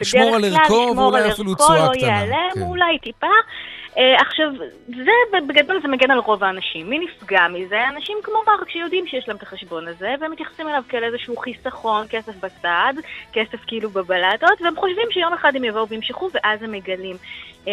[0.00, 1.88] לשמור על ערכו, ואולי אפילו תשואה קטנה.
[1.88, 2.62] לא ייעלם, כן.
[2.62, 3.26] אולי טיפה.
[3.94, 4.53] Uh, עכשיו,
[4.88, 6.90] זה בגדול זה מגן על רוב האנשים.
[6.90, 7.88] מי נפגע מזה?
[7.88, 12.07] אנשים כמו מרק שיודעים שיש להם את החשבון הזה, והם מתייחסים אליו כאל איזשהו חיסכון,
[12.11, 12.94] כסף בצד,
[13.33, 17.16] כסף כאילו בבלטות, והם חושבים שיום אחד הם יבואו וימשכו, ואז הם מגלים
[17.64, 17.68] uh,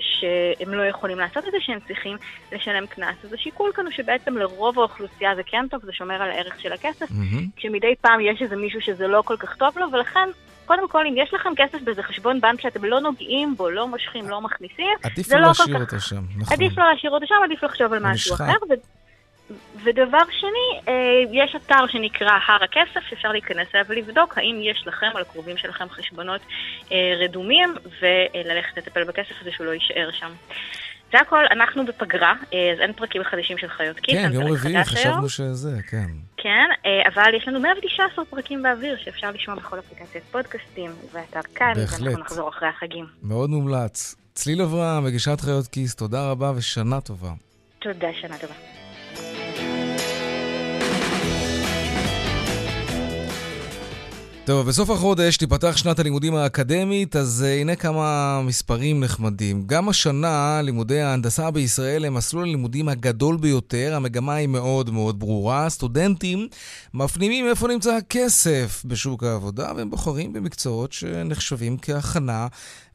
[0.00, 2.16] שהם לא יכולים לעשות את זה, שהם צריכים
[2.52, 3.24] לשלם קנס.
[3.24, 6.72] אז השיקול כאן הוא שבעצם לרוב האוכלוסייה זה כן טוב, זה שומר על הערך של
[6.72, 7.56] הכסף, mm-hmm.
[7.56, 10.28] כשמדי פעם יש איזה מישהו שזה לא כל כך טוב לו, ולכן
[10.68, 14.28] קודם כל, אם יש לכם כסף באיזה חשבון בנק שאתם לא נוגעים בו, לא מושכים,
[14.28, 15.80] לא מכניסים, זה לא, לא להשאיר כך...
[15.80, 16.54] אותו שם, נכון.
[16.54, 18.52] עדיף לא להשאיר אותו שם, עדיף לחשוב על משהו אחר.
[18.70, 18.74] ו...
[19.84, 20.94] ודבר שני, אה,
[21.32, 25.88] יש אתר שנקרא הר הכסף, שאפשר להיכנס אליו ולבדוק האם יש לכם או לקרובים שלכם
[25.90, 26.40] חשבונות
[26.92, 30.30] אה, רדומים, וללכת לטפל בכסף הזה שהוא לא יישאר שם.
[31.12, 34.14] זה הכל, אנחנו בפגרה, אה, אז אין פרקים חדשים של חיות כיס.
[34.14, 36.27] כן, יום רביעי, חשבנו שזה, כן.
[36.42, 41.72] כן, אה, אבל יש לנו 119 פרקים באוויר שאפשר לשמוע בכל אפליקציית פודקאסטים, ואתר כאן,
[41.76, 42.00] בהחלט.
[42.00, 43.06] ואנחנו נחזור אחרי החגים.
[43.22, 44.14] מאוד מומלץ.
[44.34, 47.30] צליל אברהם, מגישת חיות כיס, תודה רבה ושנה טובה.
[47.78, 48.77] תודה, שנה טובה.
[54.48, 59.62] טוב, בסוף החודש תיפתח שנת הלימודים האקדמית, אז uh, הנה כמה מספרים נחמדים.
[59.66, 65.70] גם השנה לימודי ההנדסה בישראל הם מסלול הלימודים הגדול ביותר, המגמה היא מאוד מאוד ברורה.
[65.70, 66.48] סטודנטים
[66.94, 72.46] מפנימים איפה נמצא הכסף בשוק העבודה, והם בוחרים במקצועות שנחשבים כהכנה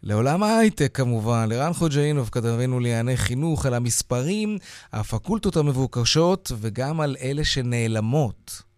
[0.03, 1.49] לעולם ההייטק כמובן.
[1.49, 4.57] לרן חוג'אינוב, כתבנו לענייני חינוך, על המספרים,
[4.93, 8.72] הפקולטות המבוקשות וגם על אלה שנעלמות.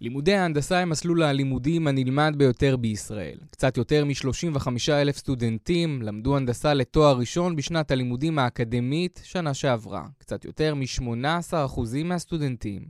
[0.00, 3.38] לימודי ההנדסה הם מסלול הלימודים הנלמד ביותר בישראל.
[3.50, 10.06] קצת יותר מ-35 אלף סטודנטים למדו הנדסה לתואר ראשון בשנת הלימודים האקדמית שנה שעברה.
[10.18, 12.82] קצת יותר מ-18% מהסטודנטים.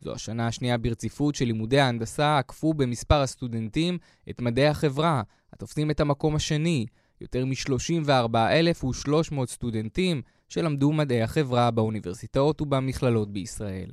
[0.00, 3.98] זו השנה השנייה ברציפות שלימודי ההנדסה עקפו במספר הסטודנטים
[4.30, 6.86] את מדעי החברה, התופסים את המקום השני.
[7.20, 13.90] יותר מ-34,300 סטודנטים שלמדו מדעי החברה באוניברסיטאות ובמכללות בישראל.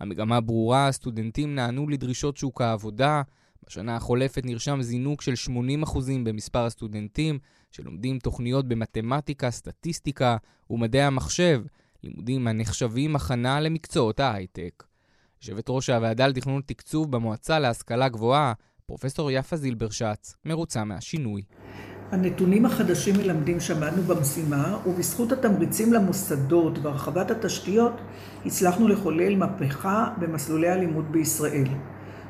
[0.00, 3.22] המגמה ברורה, הסטודנטים נענו לדרישות שוק העבודה.
[3.66, 5.32] בשנה החולפת נרשם זינוק של
[5.84, 7.38] 80% במספר הסטודנטים
[7.70, 10.36] שלומדים תוכניות במתמטיקה, סטטיסטיקה
[10.70, 11.62] ומדעי המחשב,
[12.02, 14.84] לימודים הנחשבים הכנה למקצועות ההייטק.
[15.42, 18.52] יושבת ראש הוועדה לתכנון ותקצוב במועצה להשכלה גבוהה,
[18.86, 21.42] פרופסור יפה זילברשץ, מרוצה מהשינוי.
[22.12, 27.92] הנתונים החדשים מלמדים שעמדנו במשימה, ובזכות התמריצים למוסדות והרחבת התשתיות,
[28.46, 31.68] הצלחנו לחולל מהפכה במסלולי הלימוד בישראל.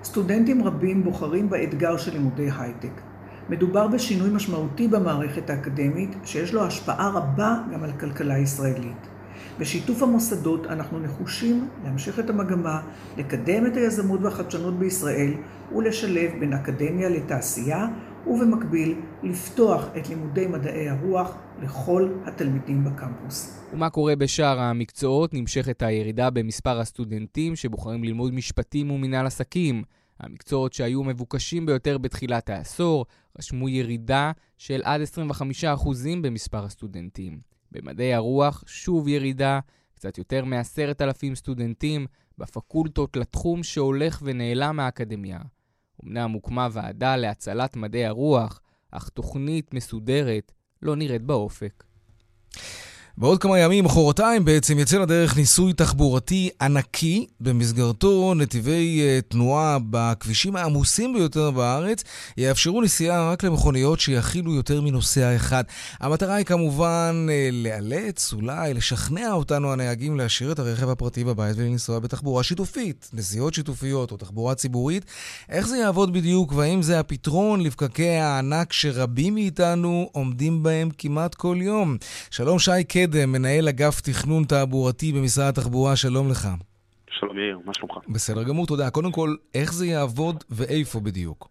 [0.05, 3.01] סטודנטים רבים בוחרים באתגר של לימודי הייטק.
[3.49, 9.07] מדובר בשינוי משמעותי במערכת האקדמית, שיש לו השפעה רבה גם על הכלכלה הישראלית.
[9.59, 12.81] בשיתוף המוסדות אנחנו נחושים להמשיך את המגמה,
[13.17, 15.35] לקדם את היזמות והחדשנות בישראל
[15.77, 17.87] ולשלב בין אקדמיה לתעשייה
[18.27, 23.61] ובמקביל לפתוח את לימודי מדעי הרוח לכל התלמידים בקמפוס.
[23.73, 25.35] ומה קורה בשאר המקצועות?
[25.35, 29.83] נמשכת הירידה במספר הסטודנטים שבוחרים ללמוד משפטים ומנהל עסקים.
[30.21, 33.07] המקצועות שהיו מבוקשים ביותר בתחילת העשור
[33.39, 35.01] רשמו ירידה של עד
[35.62, 35.65] 25%
[36.23, 37.41] במספר הסטודנטים.
[37.73, 39.61] במדעי הרוח שוב ירידה,
[39.95, 42.07] קצת יותר מ-10,000 סטודנטים
[42.39, 45.39] בפקולטות לתחום שהולך ונעלם מהאקדמיה.
[46.05, 51.85] אמנם הוקמה ועדה להצלת מדעי הרוח, אך תוכנית מסודרת לא נראית באופק.
[53.19, 60.57] בעוד כמה ימים, מחרתיים בעצם, יצא לדרך ניסוי תחבורתי ענקי, במסגרתו נתיבי uh, תנועה בכבישים
[60.57, 62.05] העמוסים ביותר בארץ
[62.37, 65.65] יאפשרו נסיעה רק למכוניות שיכילו יותר מנוסע אחד.
[66.01, 71.99] המטרה היא כמובן uh, לאלץ, אולי לשכנע אותנו הנהגים להשאיר את הרכב הפרטי בבית ולנסוע
[71.99, 75.05] בתחבורה שיתופית, נסיעות שיתופיות או תחבורה ציבורית.
[75.49, 81.57] איך זה יעבוד בדיוק והאם זה הפתרון לפקקי הענק שרבים מאיתנו עומדים בהם כמעט כל
[81.61, 81.97] יום?
[82.31, 86.49] שלום שי קדם, מנהל אגף תכנון תעבורתי במשרד התחבורה, שלום לך.
[87.11, 87.93] שלום יאיר, מה שלומך?
[88.09, 88.91] בסדר גמור, תודה.
[88.91, 91.49] קודם כל, איך זה יעבוד ואיפה בדיוק?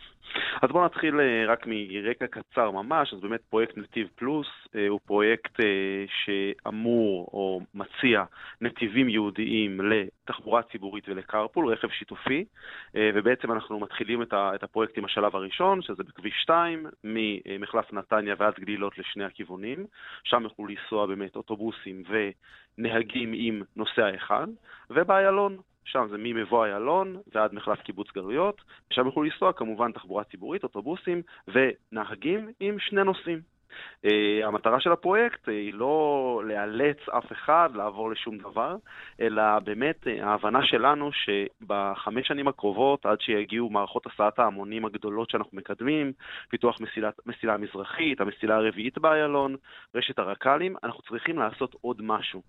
[0.62, 5.00] אז בואו נתחיל אה, רק מרקע קצר ממש, אז באמת פרויקט נתיב פלוס אה, הוא
[5.06, 8.24] פרויקט אה, שאמור או מציע
[8.62, 12.46] נתיבים ייעודיים לתחבורה ציבורית ולקרפול, רכב שיתופי,
[12.96, 18.98] ובעצם אנחנו מתחילים את הפרויקט עם השלב הראשון, שזה בכביש 2, ממחלף נתניה ועד גלילות
[18.98, 19.86] לשני הכיוונים,
[20.24, 22.04] שם יוכלו לנסוע באמת אוטובוסים
[22.78, 24.48] ונהגים עם נוסע אחד,
[24.90, 28.62] ובאיילון שם זה ממבוא איילון ועד מחלף קיבוץ גלויות,
[28.92, 33.42] ושם יוכלו לנסוע כמובן תחבורה ציבורית, אוטובוסים ונהגים עם שני נוסעים.
[34.06, 34.10] Uh,
[34.46, 38.76] המטרה של הפרויקט היא לא לאלץ אף אחד לעבור לשום דבר,
[39.22, 45.58] אלא באמת uh, ההבנה שלנו שבחמש שנים הקרובות, עד שיגיעו מערכות הסעת ההמונים הגדולות שאנחנו
[45.58, 46.12] מקדמים,
[46.50, 49.56] פיתוח מסילת, מסילה המזרחית, המסילה הרביעית באיילון,
[49.96, 52.42] רשת הרק"לים, אנחנו צריכים לעשות עוד משהו.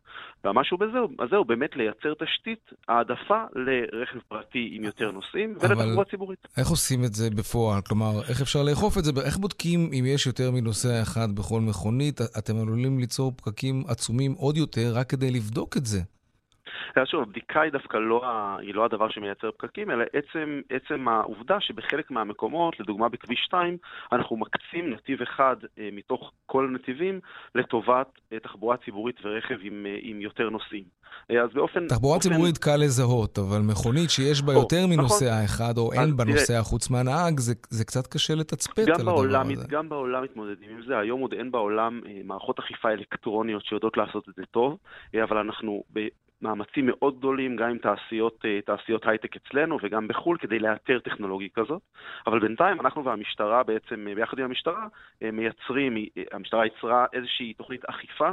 [0.45, 6.49] והמשהו בזה, הזה הוא באמת לייצר תשתית העדפה לרכב פרטי עם יותר נוסעים ולתחבורה ציבורית.
[6.57, 7.81] איך עושים את זה בפועל?
[7.89, 9.13] כלומר, איך אפשר לאכוף את זה?
[9.27, 11.03] איך בודקים אם יש יותר מנוסע?
[11.03, 16.03] אחד בכל מכונית, אתם עלולים ליצור פקקים עצומים עוד יותר רק כדי לבדוק את זה.
[17.05, 18.23] שוב, הבדיקה היא דווקא לא,
[18.59, 23.77] היא לא הדבר שמייצר פקקים, אלא עצם, עצם העובדה שבחלק מהמקומות, לדוגמה בכביש 2,
[24.13, 27.21] אנחנו מקצים נתיב אחד אה, מתוך כל הנתיבים
[27.55, 30.85] לטובת אה, תחבורה ציבורית ורכב עם, אה, עם יותר נוסעים.
[31.31, 31.87] אה, אז באופן...
[31.87, 32.31] תחבורה באופן...
[32.31, 34.91] ציבורית קל לזהות, אבל מכונית שיש בה או, יותר נכון.
[34.91, 35.45] מנוסע נכון.
[35.45, 39.61] אחד, או אין בה נוסע חוץ מהנהג, זה, זה קצת קשה לתצפת על בעולם, הדבר
[39.61, 39.69] הזה.
[39.69, 40.99] גם בעולם מתמודדים עם זה.
[40.99, 44.77] היום עוד אין בעולם אה, מערכות אכיפה אלקטרוניות שיודעות לעשות את זה טוב,
[45.15, 45.83] אה, אבל אנחנו
[46.43, 51.49] מאמצים מאוד גדולים, גם עם תעשיות, אה, תעשיות הייטק אצלנו וגם בחו"ל, כדי לאתר טכנולוגיה
[51.55, 51.83] כזאת.
[52.27, 54.87] אבל בינתיים אנחנו והמשטרה בעצם, אה, ביחד עם המשטרה,
[55.23, 55.95] אה, מייצרים,
[56.33, 58.31] המשטרה יצרה איזושהי תוכנית אכיפה.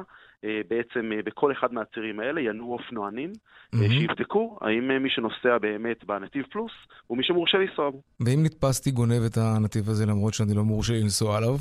[0.67, 3.77] בעצם בכל אחד מהצירים האלה ינועו אופנוענים, mm-hmm.
[3.91, 6.71] שיבדקו האם מי שנוסע באמת בנתיב פלוס
[7.07, 8.01] הוא מי שמורשה לנסוע בו.
[8.25, 11.55] ואם נתפסתי גונב את הנתיב הזה למרות שאני לא מורשה לנסוע עליו?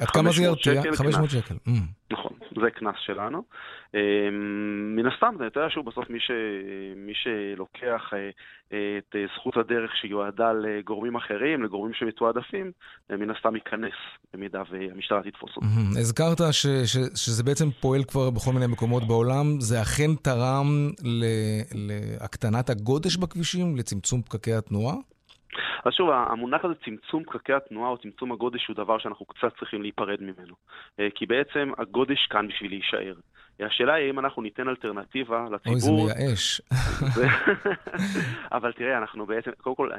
[0.00, 0.82] עד כמה זה ירתיע?
[0.94, 1.54] 500 שקל.
[1.66, 1.70] Mm.
[2.10, 2.32] נכון,
[2.62, 3.42] זה קנס שלנו.
[3.94, 4.00] אמ,
[4.96, 6.30] מן הסתם, אתה יודע שהוא בסוף מי, ש...
[6.96, 12.72] מי שלוקח אה, את זכות הדרך שיועדה לגורמים אחרים, לגורמים שמתועדפים,
[13.10, 13.92] אה, מן הסתם ייכנס,
[14.34, 15.66] במידה והמשטרה תתפוס אותו.
[16.00, 16.66] הזכרת ש...
[16.66, 16.96] ש...
[17.14, 19.60] שזה בעצם פועל כבר בכל מיני מקומות בעולם.
[19.60, 21.24] זה אכן תרם ל...
[21.74, 24.94] להקטנת הגודש בכבישים, לצמצום פקקי התנועה?
[25.84, 29.82] אז שוב, המונח הזה, צמצום פקקי התנועה או צמצום הגודש, הוא דבר שאנחנו קצת צריכים
[29.82, 30.54] להיפרד ממנו.
[31.00, 33.14] אה, כי בעצם הגודש כאן בשביל להישאר.
[33.60, 35.72] השאלה היא אם אנחנו ניתן אלטרנטיבה לציבור.
[35.72, 36.60] אוי, זה מייאש.
[38.56, 39.90] אבל תראה, אנחנו בעצם, קודם כל,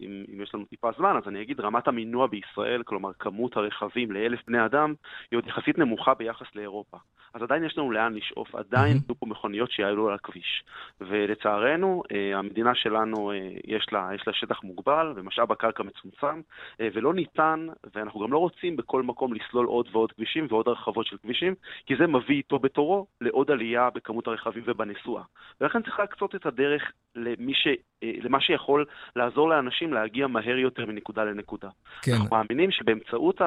[0.00, 4.12] אם, אם יש לנו טיפה זמן, אז אני אגיד, רמת המינוע בישראל, כלומר כמות הרכבים
[4.12, 4.94] לאלף בני אדם,
[5.30, 6.98] היא עוד יחסית נמוכה ביחס לאירופה.
[7.34, 10.64] אז עדיין יש לנו לאן לשאוף, עדיין יהיו פה מכוניות שיעלו על הכביש.
[11.00, 16.40] ולצערנו, אה, המדינה שלנו, אה, יש לה, יש לה שטח מוגבל ומשאב הקרקע מצומצם,
[16.80, 21.06] אה, ולא ניתן, ואנחנו גם לא רוצים בכל מקום לסלול עוד ועוד כבישים ועוד הרחבות
[21.06, 21.54] של כבישים,
[21.86, 25.24] כי זה מביא איתו בתורו לעוד עלייה בכמות הרכבים ובנסועה.
[25.60, 27.66] ולכן צריך להקצות את הדרך למי ש...
[28.02, 28.84] אה, למה שיכול
[29.16, 31.68] לעזור לאנשים להגיע מהר יותר מנקודה לנקודה.
[32.02, 32.12] כן.
[32.12, 33.40] אנחנו מאמינים שבאמצעות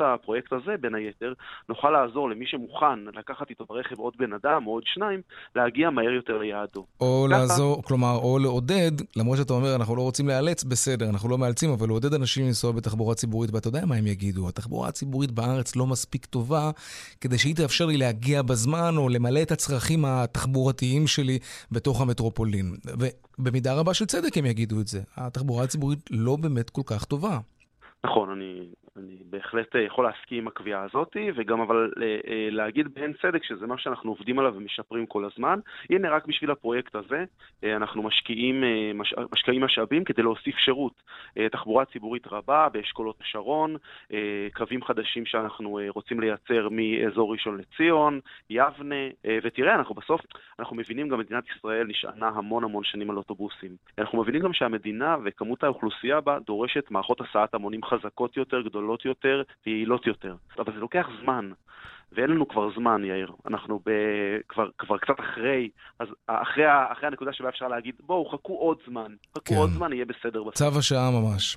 [0.00, 0.14] ה...
[0.14, 1.32] הפרויקט הזה, בין היתר,
[1.68, 5.20] נוכל לעזור למי שמוכן לקחת איתו ברכב עוד בן אדם או עוד שניים,
[5.56, 6.86] להגיע מהר יותר ליעדו.
[7.00, 7.38] או ככה...
[7.38, 11.70] לעזור, כלומר, או לעודד, למרות שאתה אומר, אנחנו לא רוצים לאלץ, בסדר, אנחנו לא מאלצים,
[11.70, 15.86] אבל לעודד אנשים לנסוע בתחבורה ציבורית, ואתה יודע מה הם יגידו, התחבורה הציבורית בארץ לא
[15.86, 16.70] מספיק טובה,
[17.20, 21.38] כדי שהיא תאפשר לי להגיע בזמן, או למלא את הצרכים התחבורתיים שלי
[21.72, 22.76] בתוך המטרופולין.
[23.38, 25.02] ובמידה רבה של צדק הם יגידו את זה.
[25.16, 27.38] התחבורה הציבורית לא באמת כל כך טובה.
[28.04, 32.94] נכון, אני אני בהחלט אה, יכול להסכים עם הקביעה הזאת, וגם אבל אה, אה, להגיד
[32.94, 35.58] בהן צדק שזה מה שאנחנו עובדים עליו ומשפרים כל הזמן.
[35.90, 37.24] הנה, רק בשביל הפרויקט הזה,
[37.76, 38.64] אנחנו משקיעים,
[38.94, 40.92] מש, משקיעים משאבים כדי להוסיף שירות.
[41.52, 43.76] תחבורה ציבורית רבה באשכולות השרון,
[44.54, 48.20] קווים חדשים שאנחנו רוצים לייצר מאזור ראשון לציון,
[48.50, 49.04] יבנה,
[49.42, 50.20] ותראה, אנחנו בסוף,
[50.58, 53.76] אנחנו מבינים גם מדינת ישראל נשענה המון המון שנים על אוטובוסים.
[53.98, 59.04] אנחנו מבינים גם שהמדינה וכמות האוכלוסייה בה דורשת מערכות הסעת המונים חזקות יותר, גדולות גדולות
[59.04, 60.34] יותר ויעילות יותר.
[60.58, 61.50] אבל זה לוקח זמן.
[62.12, 63.32] ואין לנו כבר זמן, יאיר.
[63.46, 63.90] אנחנו ב...
[64.48, 65.68] כבר, כבר קצת אחרי,
[65.98, 69.12] אז אחרי, אחרי הנקודה שבה אפשר להגיד, בואו, חכו עוד זמן.
[69.38, 69.54] חכו כן.
[69.54, 70.42] עוד זמן, יהיה בסדר.
[70.42, 70.70] בסדר.
[70.70, 71.56] צו השעה ממש.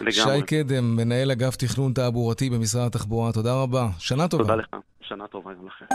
[0.00, 0.12] לגמרי.
[0.12, 3.86] שי קדם, מנהל אגף תכנון תעבורתי במשרד התחבורה, תודה רבה.
[3.98, 4.44] שנה טובה.
[4.44, 4.76] תודה לך.
[5.00, 5.86] שנה טובה גם לכם.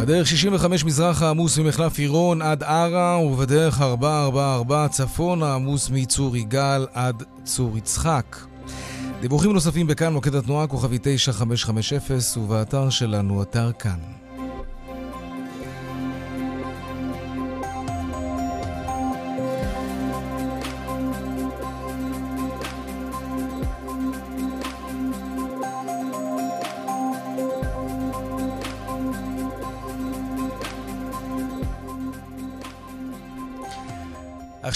[0.00, 7.22] בדרך 65 מזרח העמוס ממחלף עירון עד ערה, ובדרך 444 צפון העמוס מצור יגאל עד
[7.44, 8.36] צור יצחק.
[9.20, 14.19] דיווחים נוספים בכאן מוקד התנועה כוכבי 9550 ובאתר שלנו, אתר כאן.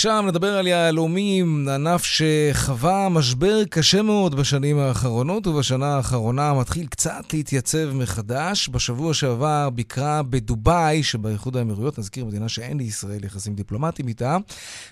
[0.05, 7.33] עכשיו נדבר על יהלומים, ענף שחווה משבר קשה מאוד בשנים האחרונות, ובשנה האחרונה מתחיל קצת
[7.33, 8.69] להתייצב מחדש.
[8.69, 14.37] בשבוע שעבר ביקרה בדובאי, שבאיחוד האמירויות, נזכיר, מדינה שאין לישראל יחסים דיפלומטיים איתה,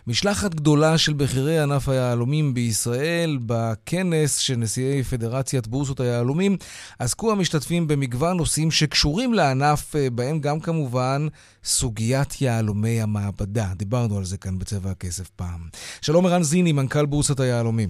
[0.06, 3.38] משלחת גדולה של בכירי ענף היהלומים בישראל.
[3.46, 6.56] בכנס של נשיאי פדרציית בורסות היהלומים
[6.98, 11.26] עסקו המשתתפים במגוון נושאים שקשורים לענף, אה, בהם גם כמובן
[11.64, 13.66] סוגיית יהלומי המעבדה.
[13.76, 15.60] דיברנו על זה כאן בצבע הכסף פעם.
[16.02, 17.88] שלום ערן זיני, מנכ"ל בורסת היהלומים.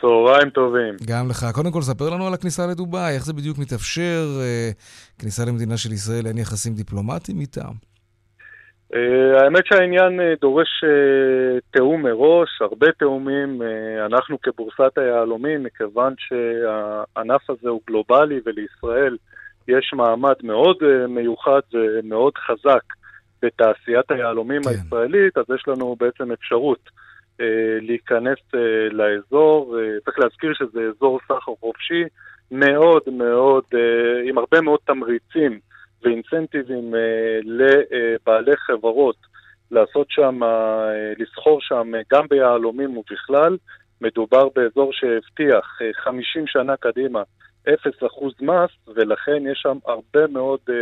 [0.00, 0.94] צהריים טובים.
[1.06, 1.46] גם לך.
[1.54, 4.70] קודם כל, ספר לנו על הכניסה לדובאי, איך זה בדיוק מתאפשר, אה,
[5.18, 7.64] כניסה למדינה של ישראל, אין יחסים דיפלומטיים איתה?
[8.92, 13.62] Uh, האמת שהעניין uh, דורש uh, תיאום מראש, הרבה תיאומים.
[13.62, 19.16] Uh, אנחנו כבורסת היהלומים, מכיוון שהענף הזה הוא גלובלי ולישראל
[19.70, 22.82] יש מעמד מאוד uh, מיוחד ומאוד חזק
[23.42, 24.70] בתעשיית היהלומים כן.
[24.70, 26.90] הישראלית, אז יש לנו בעצם אפשרות
[27.40, 29.78] אה, להיכנס אה, לאזור.
[29.78, 32.04] אה, צריך להזכיר שזה אזור סחר חופשי
[32.50, 35.60] מאוד מאוד, אה, עם הרבה מאוד תמריצים
[36.02, 39.16] ואינסנטיבים אה, לבעלי חברות
[39.70, 43.56] לעשות שם, אה, לסחור שם אה, גם ביהלומים ובכלל.
[44.02, 47.22] מדובר באזור שהבטיח אה, 50 שנה קדימה
[47.68, 47.70] 0%
[48.40, 50.72] מס, ולכן יש שם הרבה מאוד uh,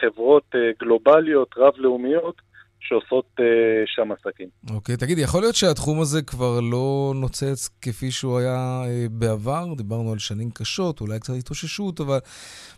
[0.00, 2.34] חברות uh, גלובליות, רב-לאומיות,
[2.80, 3.42] שעושות uh,
[3.86, 4.48] שם עסקים.
[4.74, 9.64] אוקיי, okay, תגיד, יכול להיות שהתחום הזה כבר לא נוצץ כפי שהוא היה uh, בעבר?
[9.76, 12.18] דיברנו על שנים קשות, אולי קצת התאוששות, אבל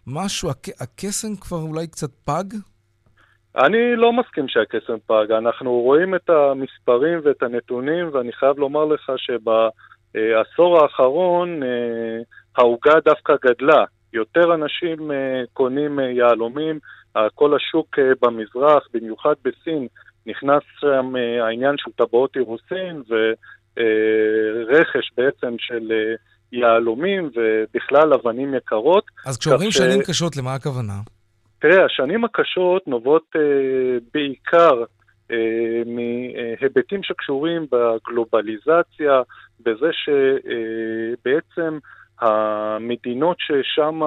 [0.06, 2.44] משהו, הק- הקסם כבר אולי קצת פג?
[3.56, 5.32] אני לא מסכים שהקסם פג.
[5.38, 11.62] אנחנו רואים את המספרים ואת הנתונים, ואני חייב לומר לך שבעשור האחרון...
[11.62, 13.84] Uh, העוגה דווקא גדלה.
[14.12, 15.14] יותר אנשים uh,
[15.52, 16.78] קונים uh, יהלומים,
[17.18, 19.86] uh, כל השוק uh, במזרח, במיוחד בסין,
[20.26, 26.20] נכנס שם uh, העניין של טבעות אירוסין ורכש uh, בעצם של uh,
[26.52, 29.04] יהלומים ובכלל אבנים יקרות.
[29.26, 29.76] אז כשאומרים ש...
[29.76, 30.92] שנים קשות, למה הכוונה?
[31.58, 33.40] תראה, השנים הקשות נובעות uh,
[34.14, 34.84] בעיקר
[35.30, 35.34] uh,
[35.86, 39.22] מהיבטים שקשורים בגלובליזציה,
[39.60, 41.80] בזה שבעצם uh,
[42.22, 44.02] המדינות ששם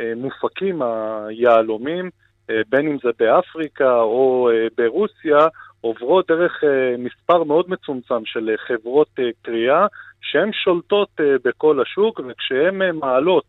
[0.00, 2.10] אה, מופקים היהלומים,
[2.50, 5.48] אה, בין אם זה באפריקה או אה, ברוסיה,
[5.80, 6.64] עוברות דרך
[6.98, 9.08] מספר מאוד מצומצם של חברות
[9.42, 9.86] קריאה,
[10.20, 11.08] שהן שולטות
[11.44, 13.44] בכל השוק, וכשהן מעלות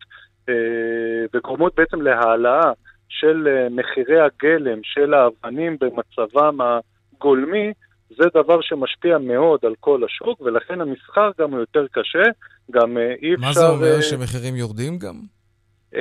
[1.34, 2.72] וגורמות בעצם להעלאה
[3.10, 7.74] של מחירי הגלם של האבנים במצבם הגולמי,
[8.18, 12.24] זה דבר שמשפיע מאוד על כל השוק, ולכן המסחר גם הוא יותר קשה.
[12.72, 13.47] גם אה, אי אפשר...
[13.47, 15.16] מה זה אומר, uh, שמחירים יורדים גם?
[15.93, 15.97] Uh,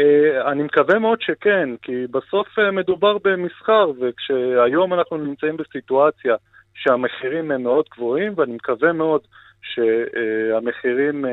[0.53, 6.35] אני מקווה מאוד שכן, כי בסוף מדובר במסחר, וכשהיום אנחנו נמצאים בסיטואציה
[6.75, 9.21] שהמחירים הם מאוד גבוהים, ואני מקווה מאוד
[9.63, 11.25] שהמחירים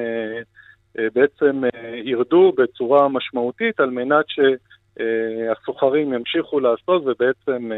[0.96, 1.64] בעצם
[2.04, 7.72] ירדו בצורה משמעותית, על מנת שהסוחרים ימשיכו לעשות ובעצם...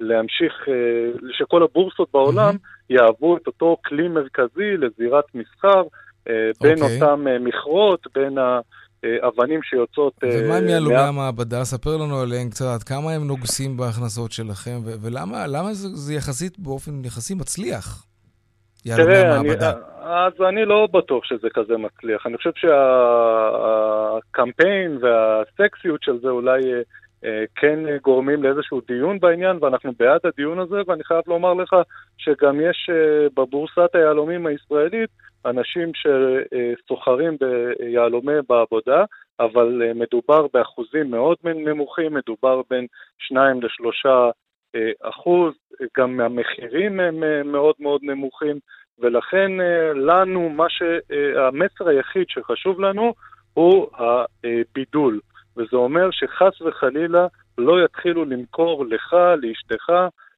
[0.00, 2.94] להמשיך, אה, שכל הבורסות בעולם mm-hmm.
[2.94, 5.82] יהוו את אותו כלי מרכזי לזירת מסחר
[6.28, 6.82] אה, בין okay.
[6.82, 7.02] אוקיי.
[7.02, 10.12] אותם אה, מכרות, בין האבנים שיוצאות...
[10.22, 11.08] ומה עם יהלומי מה...
[11.08, 11.64] המעבדה?
[11.64, 17.04] ספר לנו עליהם קצת, כמה הם נוגסים בהכנסות שלכם, ו- ולמה זה, זה יחסית, באופן
[17.04, 18.04] יחסי מצליח?
[18.84, 19.50] תראה, אני,
[20.02, 22.26] אז אני לא בטוח שזה כזה מצליח.
[22.26, 22.50] אני חושב
[24.16, 26.60] שהקמפיין והסקסיות של זה אולי
[27.54, 31.76] כן גורמים לאיזשהו דיון בעניין, ואנחנו בעד הדיון הזה, ואני חייב לומר לך
[32.18, 35.10] שגם יש אה, בבורסת היהלומים הישראלית
[35.44, 39.04] אנשים שסוחרים ביהלומי בעבודה,
[39.40, 42.86] אבל אה, מדובר באחוזים מאוד נמוכים, מדובר בין
[43.18, 44.10] 2 ל-3
[45.02, 45.54] אחוז,
[45.96, 48.58] גם המחירים הם מאוד מאוד נמוכים,
[48.98, 49.50] ולכן
[49.94, 50.82] לנו, מה ש...
[51.36, 53.14] המסר היחיד שחשוב לנו
[53.54, 55.20] הוא הבידול.
[55.58, 57.26] וזה אומר שחס וחלילה
[57.58, 59.92] לא יתחילו למכור לך, לאשתך,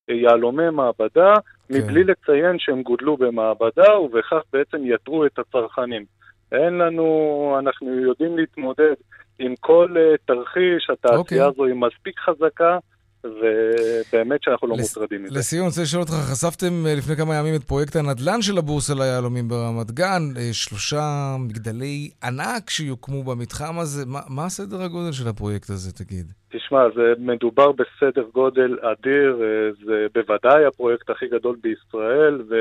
[0.08, 1.74] יהלומי מעבדה, כן.
[1.74, 6.04] מבלי לציין שהם גודלו במעבדה, ובכך בעצם יטרו את הצרכנים.
[6.52, 8.94] אין לנו, אנחנו יודעים להתמודד
[9.38, 11.18] עם כל uh, תרחיש, התעשייה okay.
[11.18, 11.40] אוקיי.
[11.40, 12.78] הזו היא מספיק חזקה,
[13.24, 14.96] ובאמת שאנחנו לא לס...
[14.96, 15.38] מוטרדים מזה.
[15.38, 18.94] לסיום, אני רוצה לשאול אותך, חשפתם אה, לפני כמה ימים את פרויקט הנדל"ן של הבורסה
[18.94, 25.28] ליהלומים ברמת גן, אה, שלושה מגדלי ענק שיוקמו במתחם הזה, מה, מה הסדר הגודל של
[25.28, 26.32] הפרויקט הזה, תגיד?
[26.48, 29.42] תשמע, זה מדובר בסדר גודל אדיר,
[29.86, 32.54] זה בוודאי הפרויקט הכי גדול בישראל, ו...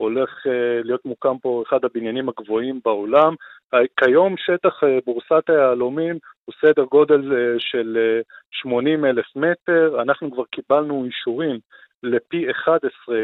[0.00, 3.34] הולך אה, להיות מוקם פה אחד הבניינים הגבוהים בעולם.
[3.96, 7.98] כיום שטח אה, בורסת היהלומים הוא סדר גודל אה, של
[8.50, 11.58] 80 אלף מטר, אנחנו כבר קיבלנו אישורים
[12.02, 13.16] לפי 11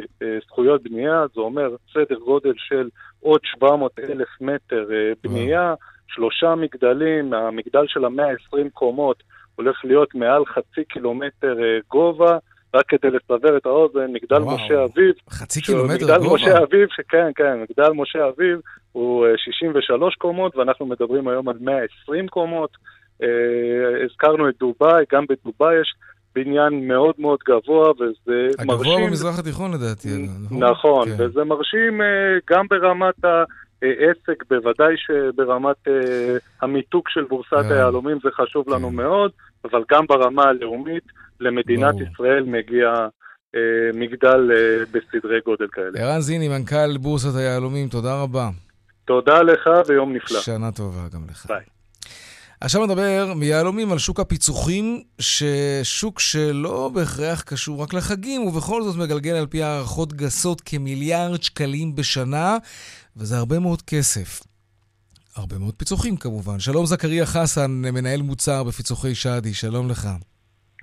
[0.47, 2.89] זכויות בנייה, זה אומר סדר גודל של
[3.21, 4.89] עוד 700 אלף מטר
[5.23, 5.75] בנייה,
[6.09, 9.23] שלושה מגדלים, המגדל של המאה ה-20 קומות
[9.55, 11.57] הולך להיות מעל חצי קילומטר
[11.91, 12.39] גובה,
[12.77, 15.15] רק כדי לסבר את האוזן, מגדל וואו, משה אביב.
[15.31, 16.35] חצי קילומטר מגדל גובה.
[16.35, 18.59] משה אביב, שכן, כן, מגדל משה אביב
[18.93, 22.71] הוא 63 אה, קומות, ואנחנו מדברים היום על 120 קומות.
[23.23, 23.29] אה,
[24.05, 25.95] הזכרנו את דובאי, גם בדובאי יש
[26.35, 28.93] בניין מאוד מאוד גבוה, וזה הגבוה מרשים...
[28.93, 30.09] הגבוה במזרח התיכון לדעתי.
[30.45, 31.25] נכון, נכון כן.
[31.25, 32.07] וזה מרשים אה,
[32.51, 33.45] גם ברמת ה...
[33.83, 35.91] עסק, בוודאי שברמת uh,
[36.63, 37.73] המיתוג של בורסת yeah.
[37.73, 38.93] היהלומים זה חשוב לנו yeah.
[38.93, 39.31] מאוד,
[39.65, 41.05] אבל גם ברמה הלאומית
[41.41, 42.03] למדינת ברור.
[42.13, 42.95] ישראל מגיע
[43.57, 43.59] uh,
[43.95, 46.01] מגדל uh, בסדרי גודל כאלה.
[46.01, 48.51] ערן זיני, מנכ"ל בורסת היהלומים, תודה רבה.
[49.05, 50.41] תודה לך ויום נפלא.
[50.41, 51.47] שנה טובה גם לך.
[51.47, 51.65] ביי.
[52.61, 59.35] עכשיו נדבר מיהלומים על שוק הפיצוחים, ששוק שלא בהכרח קשור רק לחגים, ובכל זאת מגלגל
[59.35, 62.57] על פי הערכות גסות כמיליארד שקלים בשנה,
[63.17, 64.43] וזה הרבה מאוד כסף.
[65.37, 66.61] הרבה מאוד פיצוחים כמובן.
[66.61, 70.09] שלום זכריה חסן, מנהל מוצר בפיצוחי שדי, שלום לך.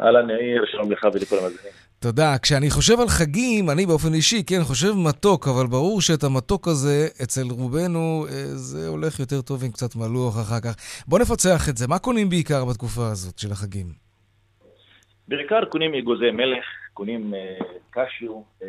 [0.02, 1.74] אהלן יאיר, שלום לך ולכל המאזינים.
[2.00, 2.36] תודה.
[2.42, 7.08] כשאני חושב על חגים, אני באופן אישי, כן, חושב מתוק, אבל ברור שאת המתוק הזה,
[7.24, 10.76] אצל רובנו, אה, זה הולך יותר טוב עם קצת מלוח אחר כך.
[11.08, 11.88] בוא נפצח את זה.
[11.88, 13.88] מה קונים בעיקר בתקופה הזאת של החגים?
[15.28, 17.40] בעיקר קונים אגוזי מלך, קונים אה,
[17.90, 18.68] קשיו, אה,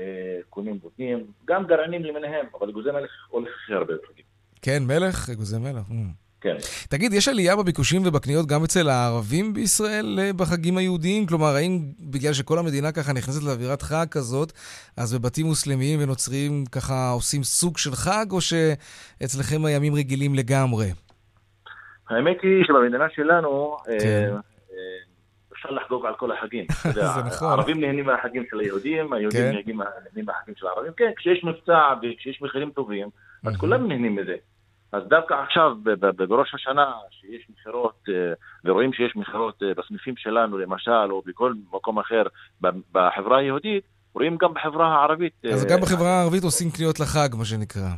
[0.50, 4.24] קונים בוטנים, גם גרעינים למיניהם, אבל אגוזי מלך הולך הכי הרבה בחגים.
[4.62, 5.88] כן, מלך, אגוזי מלך.
[5.90, 6.23] Mm.
[6.44, 6.56] כן.
[6.88, 11.26] תגיד, יש עלייה בביקושים ובקניות גם אצל הערבים בישראל אה, בחגים היהודיים?
[11.26, 14.52] כלומר, האם בגלל שכל המדינה ככה נכנסת לאווירת חג כזאת,
[14.96, 20.86] אז בבתים מוסלמיים ונוצריים ככה עושים סוג של חג, או שאצלכם הימים רגילים לגמרי?
[22.10, 24.34] האמת היא שבמדינה שלנו, אה, כן.
[24.72, 24.78] אה,
[25.52, 26.66] אפשר לחגוג על כל החגים.
[26.94, 27.48] זה נכון.
[27.48, 29.52] הערבים נהנים מהחגים של היהודים, היהודים כן.
[29.54, 30.92] נהנים מהחגים של הערבים.
[30.96, 33.08] כן, כשיש מבצע וכשיש מחירים טובים,
[33.44, 34.36] אז כולם נהנים מזה.
[34.94, 35.76] אז דווקא עכשיו,
[36.16, 38.14] בראש השנה, שיש מכירות, אה,
[38.64, 42.22] ורואים שיש מכירות אה, בסניפים שלנו, למשל, או בכל מקום אחר
[42.92, 43.84] בחברה היהודית,
[44.14, 45.32] רואים גם בחברה הערבית.
[45.52, 47.88] אז גם אה, בחברה הערבית עושים קניות לחג, מה שנקרא.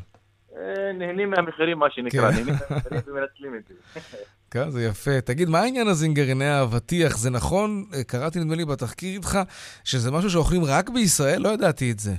[0.95, 2.37] נהנים מהמחירים, מה שנקרא, כן.
[2.37, 4.01] נהנים מהמחירים ומנצלים את זה.
[4.53, 5.21] כן, זה יפה.
[5.21, 7.17] תגיד, מה העניין הזה עם גרעיני האבטיח?
[7.17, 9.39] זה נכון, קראתי נדמה לי בתחקיר איתך,
[9.85, 11.43] שזה משהו שאוכלים רק בישראל?
[11.43, 12.13] לא ידעתי את זה.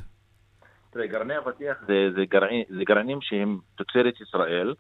[0.92, 4.74] תראה, גרעיני אבטיח זה, זה, גרעין, זה גרעינים שהם תוצרת ישראל,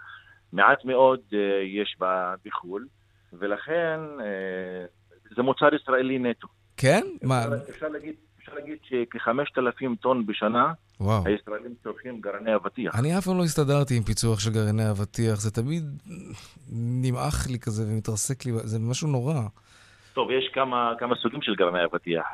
[0.54, 1.36] מעט מאוד uh,
[1.66, 1.98] יש
[2.46, 2.88] בחו"ל,
[3.34, 6.48] ולכן uh, זה מוצר ישראלי נטו.
[6.78, 7.04] כן?
[7.16, 7.46] אפשר, מה?
[7.70, 11.24] אפשר להגיד, אפשר להגיד שכ-5,000 טון בשנה, וואו.
[11.26, 13.00] הישראלים צורכים גרעיני אבטיח.
[13.00, 15.84] אני אף פעם לא הסתדרתי עם פיצוח של גרעיני אבטיח, זה תמיד
[16.72, 19.42] נמעך לי כזה ומתרסק לי, זה משהו נורא.
[20.14, 22.26] טוב, יש כמה, כמה סוגים של גרעיני אבטיח.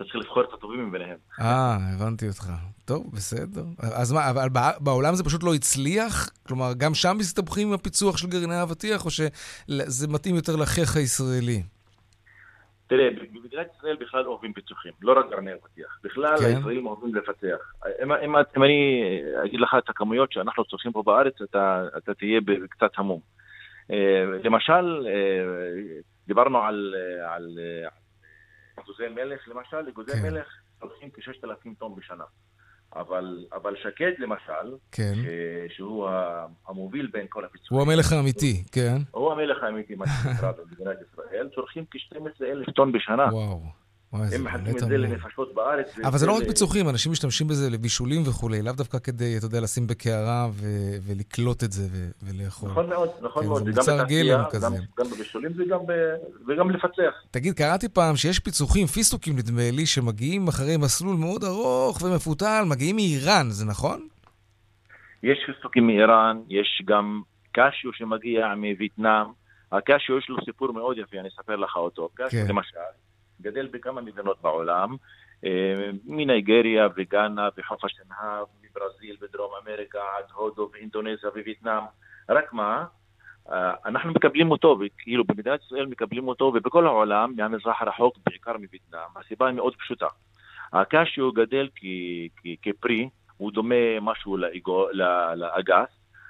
[0.00, 1.16] אה, אתה צריך לבחור את הטובים מביניהם.
[1.40, 2.50] אה, הבנתי אותך.
[2.84, 3.64] טוב, בסדר.
[4.00, 4.48] אז מה, אבל
[4.80, 6.30] בעולם זה פשוט לא הצליח?
[6.46, 11.62] כלומר, גם שם מסתבכים עם הפיצוח של גרעיני האבטיח, או שזה מתאים יותר לחיך הישראלי?
[12.86, 15.98] תראה, במדינת ישראל בכלל אוהבים פיצוחים, לא רק גרעיני אבטיח.
[16.04, 16.44] בכלל, כן.
[16.44, 17.72] הישראלים אוהבים לפצח.
[18.02, 19.02] אם, אם, אם אני
[19.44, 22.40] אגיד לך את הכמויות שאנחנו צורכים פה בארץ, אתה, אתה תהיה
[22.70, 23.20] קצת המום.
[23.90, 26.94] אה, למשל, אה, דיברנו על,
[27.26, 27.58] על,
[28.76, 30.22] אגוזי מלך, למשל, אגוזי כן.
[30.22, 30.46] מלך
[30.80, 32.24] צורכים כ-6,000 טון בשנה.
[32.96, 35.12] אבל, אבל שקד למשל, כן.
[35.14, 36.08] ש, שהוא
[36.68, 37.82] המוביל בין כל הפיצויים.
[37.82, 38.96] הוא המלך האמיתי, כן.
[39.10, 43.28] הוא המלך האמיתי, מה שנקרא במדינת ישראל, צורכים כ-12,000 טון בשנה.
[43.32, 43.79] וואו.
[44.12, 45.98] הם מחלקים את זה לנפשות בארץ.
[46.04, 49.60] אבל זה לא רק פיצוחים, אנשים משתמשים בזה לבישולים וכולי, לאו דווקא כדי, אתה יודע,
[49.60, 50.48] לשים בקערה
[51.06, 51.82] ולקלוט את זה
[52.22, 52.70] ולאכול.
[52.70, 53.64] נכון מאוד, נכון כן, מאוד.
[53.64, 54.66] זה מוצר גלם כזה.
[54.98, 55.52] גם בבישולים
[56.48, 57.14] וגם לפצח.
[57.30, 62.96] תגיד, קראתי פעם שיש פיצוחים, פיסטוקים נדמה לי, שמגיעים אחרי מסלול מאוד ארוך ומפותל, מגיעים
[62.96, 64.08] מאיראן, זה נכון?
[65.22, 69.26] יש פיסטוקים מאיראן, יש גם קשיו שמגיע מווייטנאם.
[69.72, 72.08] הקשיו יש לו סיפור מאוד יפה, אני אספר לך אותו.
[72.14, 72.46] קשיו כן.
[72.48, 72.76] למשל,
[73.40, 74.96] גדל בכמה מדינות בעולם,
[75.44, 81.82] אה, מניגריה וגאנה וחוף השנהב, מברזיל ודרום אמריקה עד הודו ואינדונזיה ווייטנאם.
[82.28, 82.84] רק מה,
[83.52, 89.08] אה, אנחנו מקבלים אותו, כאילו במדינת ישראל מקבלים אותו, ובכל העולם, מהמזרח הרחוק, בעיקר מווייטנאם.
[89.16, 90.06] הסיבה היא מאוד פשוטה.
[90.72, 91.68] הקשיו גדל
[92.62, 94.36] כפרי, הוא דומה משהו
[95.34, 95.88] לאגס,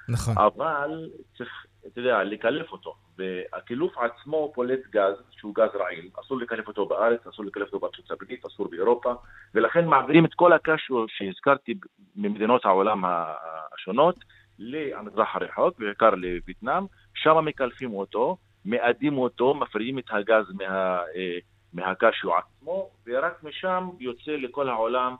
[0.09, 0.37] נכון.
[0.37, 2.95] אבל צריך, אתה יודע, לקלף אותו.
[3.17, 6.09] והקילוף עצמו פולט גז, שהוא גז רעיל.
[6.19, 9.13] אסור לקלף אותו בארץ, אסור לקלף אותו בארצות הברית, אסור באירופה,
[9.55, 11.73] ולכן מעבירים את כל הקשיו שהזכרתי
[12.15, 14.15] ממדינות העולם השונות
[14.59, 21.37] למזרח הרחוק, בעיקר לווייטנאם, שם מקלפים אותו, מאדים אותו, מפרידים את הגז מה, אה,
[21.73, 25.15] מהקשיו עצמו, ורק משם יוצא לכל העולם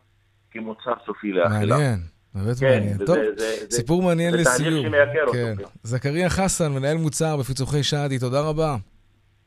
[0.51, 1.75] כמוצר סופי לאכילה.
[1.77, 2.10] מעניין.
[2.35, 2.97] באמת כן, מעניין.
[2.97, 4.57] טוב, זה, סיפור זה, מעניין זה לסיום.
[4.57, 5.51] זה תהליך שמייקר כן.
[5.57, 5.67] אותו.
[5.67, 5.77] כן.
[5.83, 8.75] זכריה חסן, מנהל מוצר בפיצוחי שעדי, תודה רבה.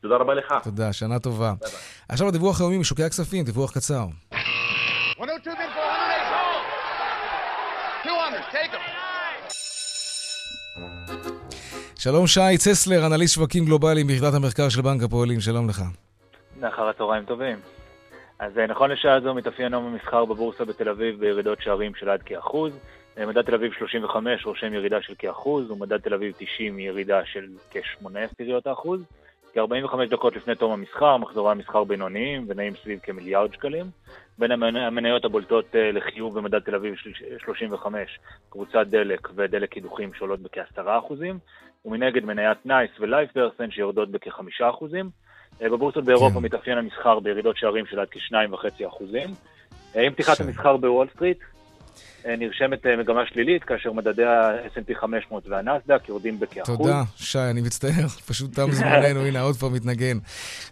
[0.01, 0.55] תודה רבה לך.
[0.65, 1.55] תודה, שנה טובה.
[1.61, 1.79] ביי ביי.
[2.09, 4.07] עכשיו הדיווח היומי משוקי הכספים, דיווח קצר.
[11.99, 15.83] שלום שי צסלר, אנליסט שווקים גלובליים ביחידת המחקר של בנק הפועלים, שלום לך.
[16.63, 17.59] אחר הצהריים טובים.
[18.45, 22.23] אז אה, נכון לשעה זו מתאפיין יום המסחר בבורסה בתל אביב בירידות שערים של עד
[22.23, 22.79] כאחוז.
[23.19, 27.47] אה, מדד תל אביב 35 רושם ירידה של כאחוז, ומדד תל אביב 90 ירידה של
[27.71, 29.01] כ-8 עשיריות האחוז.
[29.55, 33.87] כ-45 דקות לפני תום המסחר, מחזורי המסחר בינוניים ונעים סביב כמיליארד שקלים.
[34.39, 36.95] בין המניות הבולטות אה, לחיוב במדד תל אביב
[37.39, 38.19] 35,
[38.51, 41.13] קבוצת דלק ודלק קידוחים שעולות בכ-10%,
[41.85, 44.85] ומנגד מניית נייס ו LivePerson שיורדות בכ-5%.
[45.63, 46.45] אה, בבורסות באירופה כן.
[46.45, 49.05] מתאפיין המסחר בירידות שערים של עד כ-2.5%.
[49.95, 51.39] עם פתיחת המסחר בוול סטריט,
[52.27, 56.77] אה, נרשמת אה, מגמה שלילית, כאשר מדדי ה-S&P 500 והנסדק יורדים בכאחוז.
[56.77, 60.19] תודה, שי, אני מצטער, פשוט תם זמננו, הנה, עוד פעם מתנגן.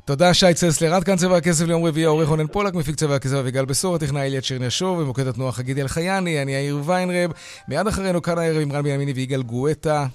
[0.05, 0.95] תודה, שי צסלר.
[0.95, 4.27] עד כאן צבע הכסף ליום רביעי, העורך רונן פולק, מפיק צבע הכסף אביגל בשור, הטכנאי
[4.27, 7.33] אליית שרניאשוב, ומוקד התנועה חגידי אלחייני, אני יאיר ויינרב.
[7.69, 10.07] מיד אחרינו כאן הערב עם רן בנימיני ויגאל גואטה.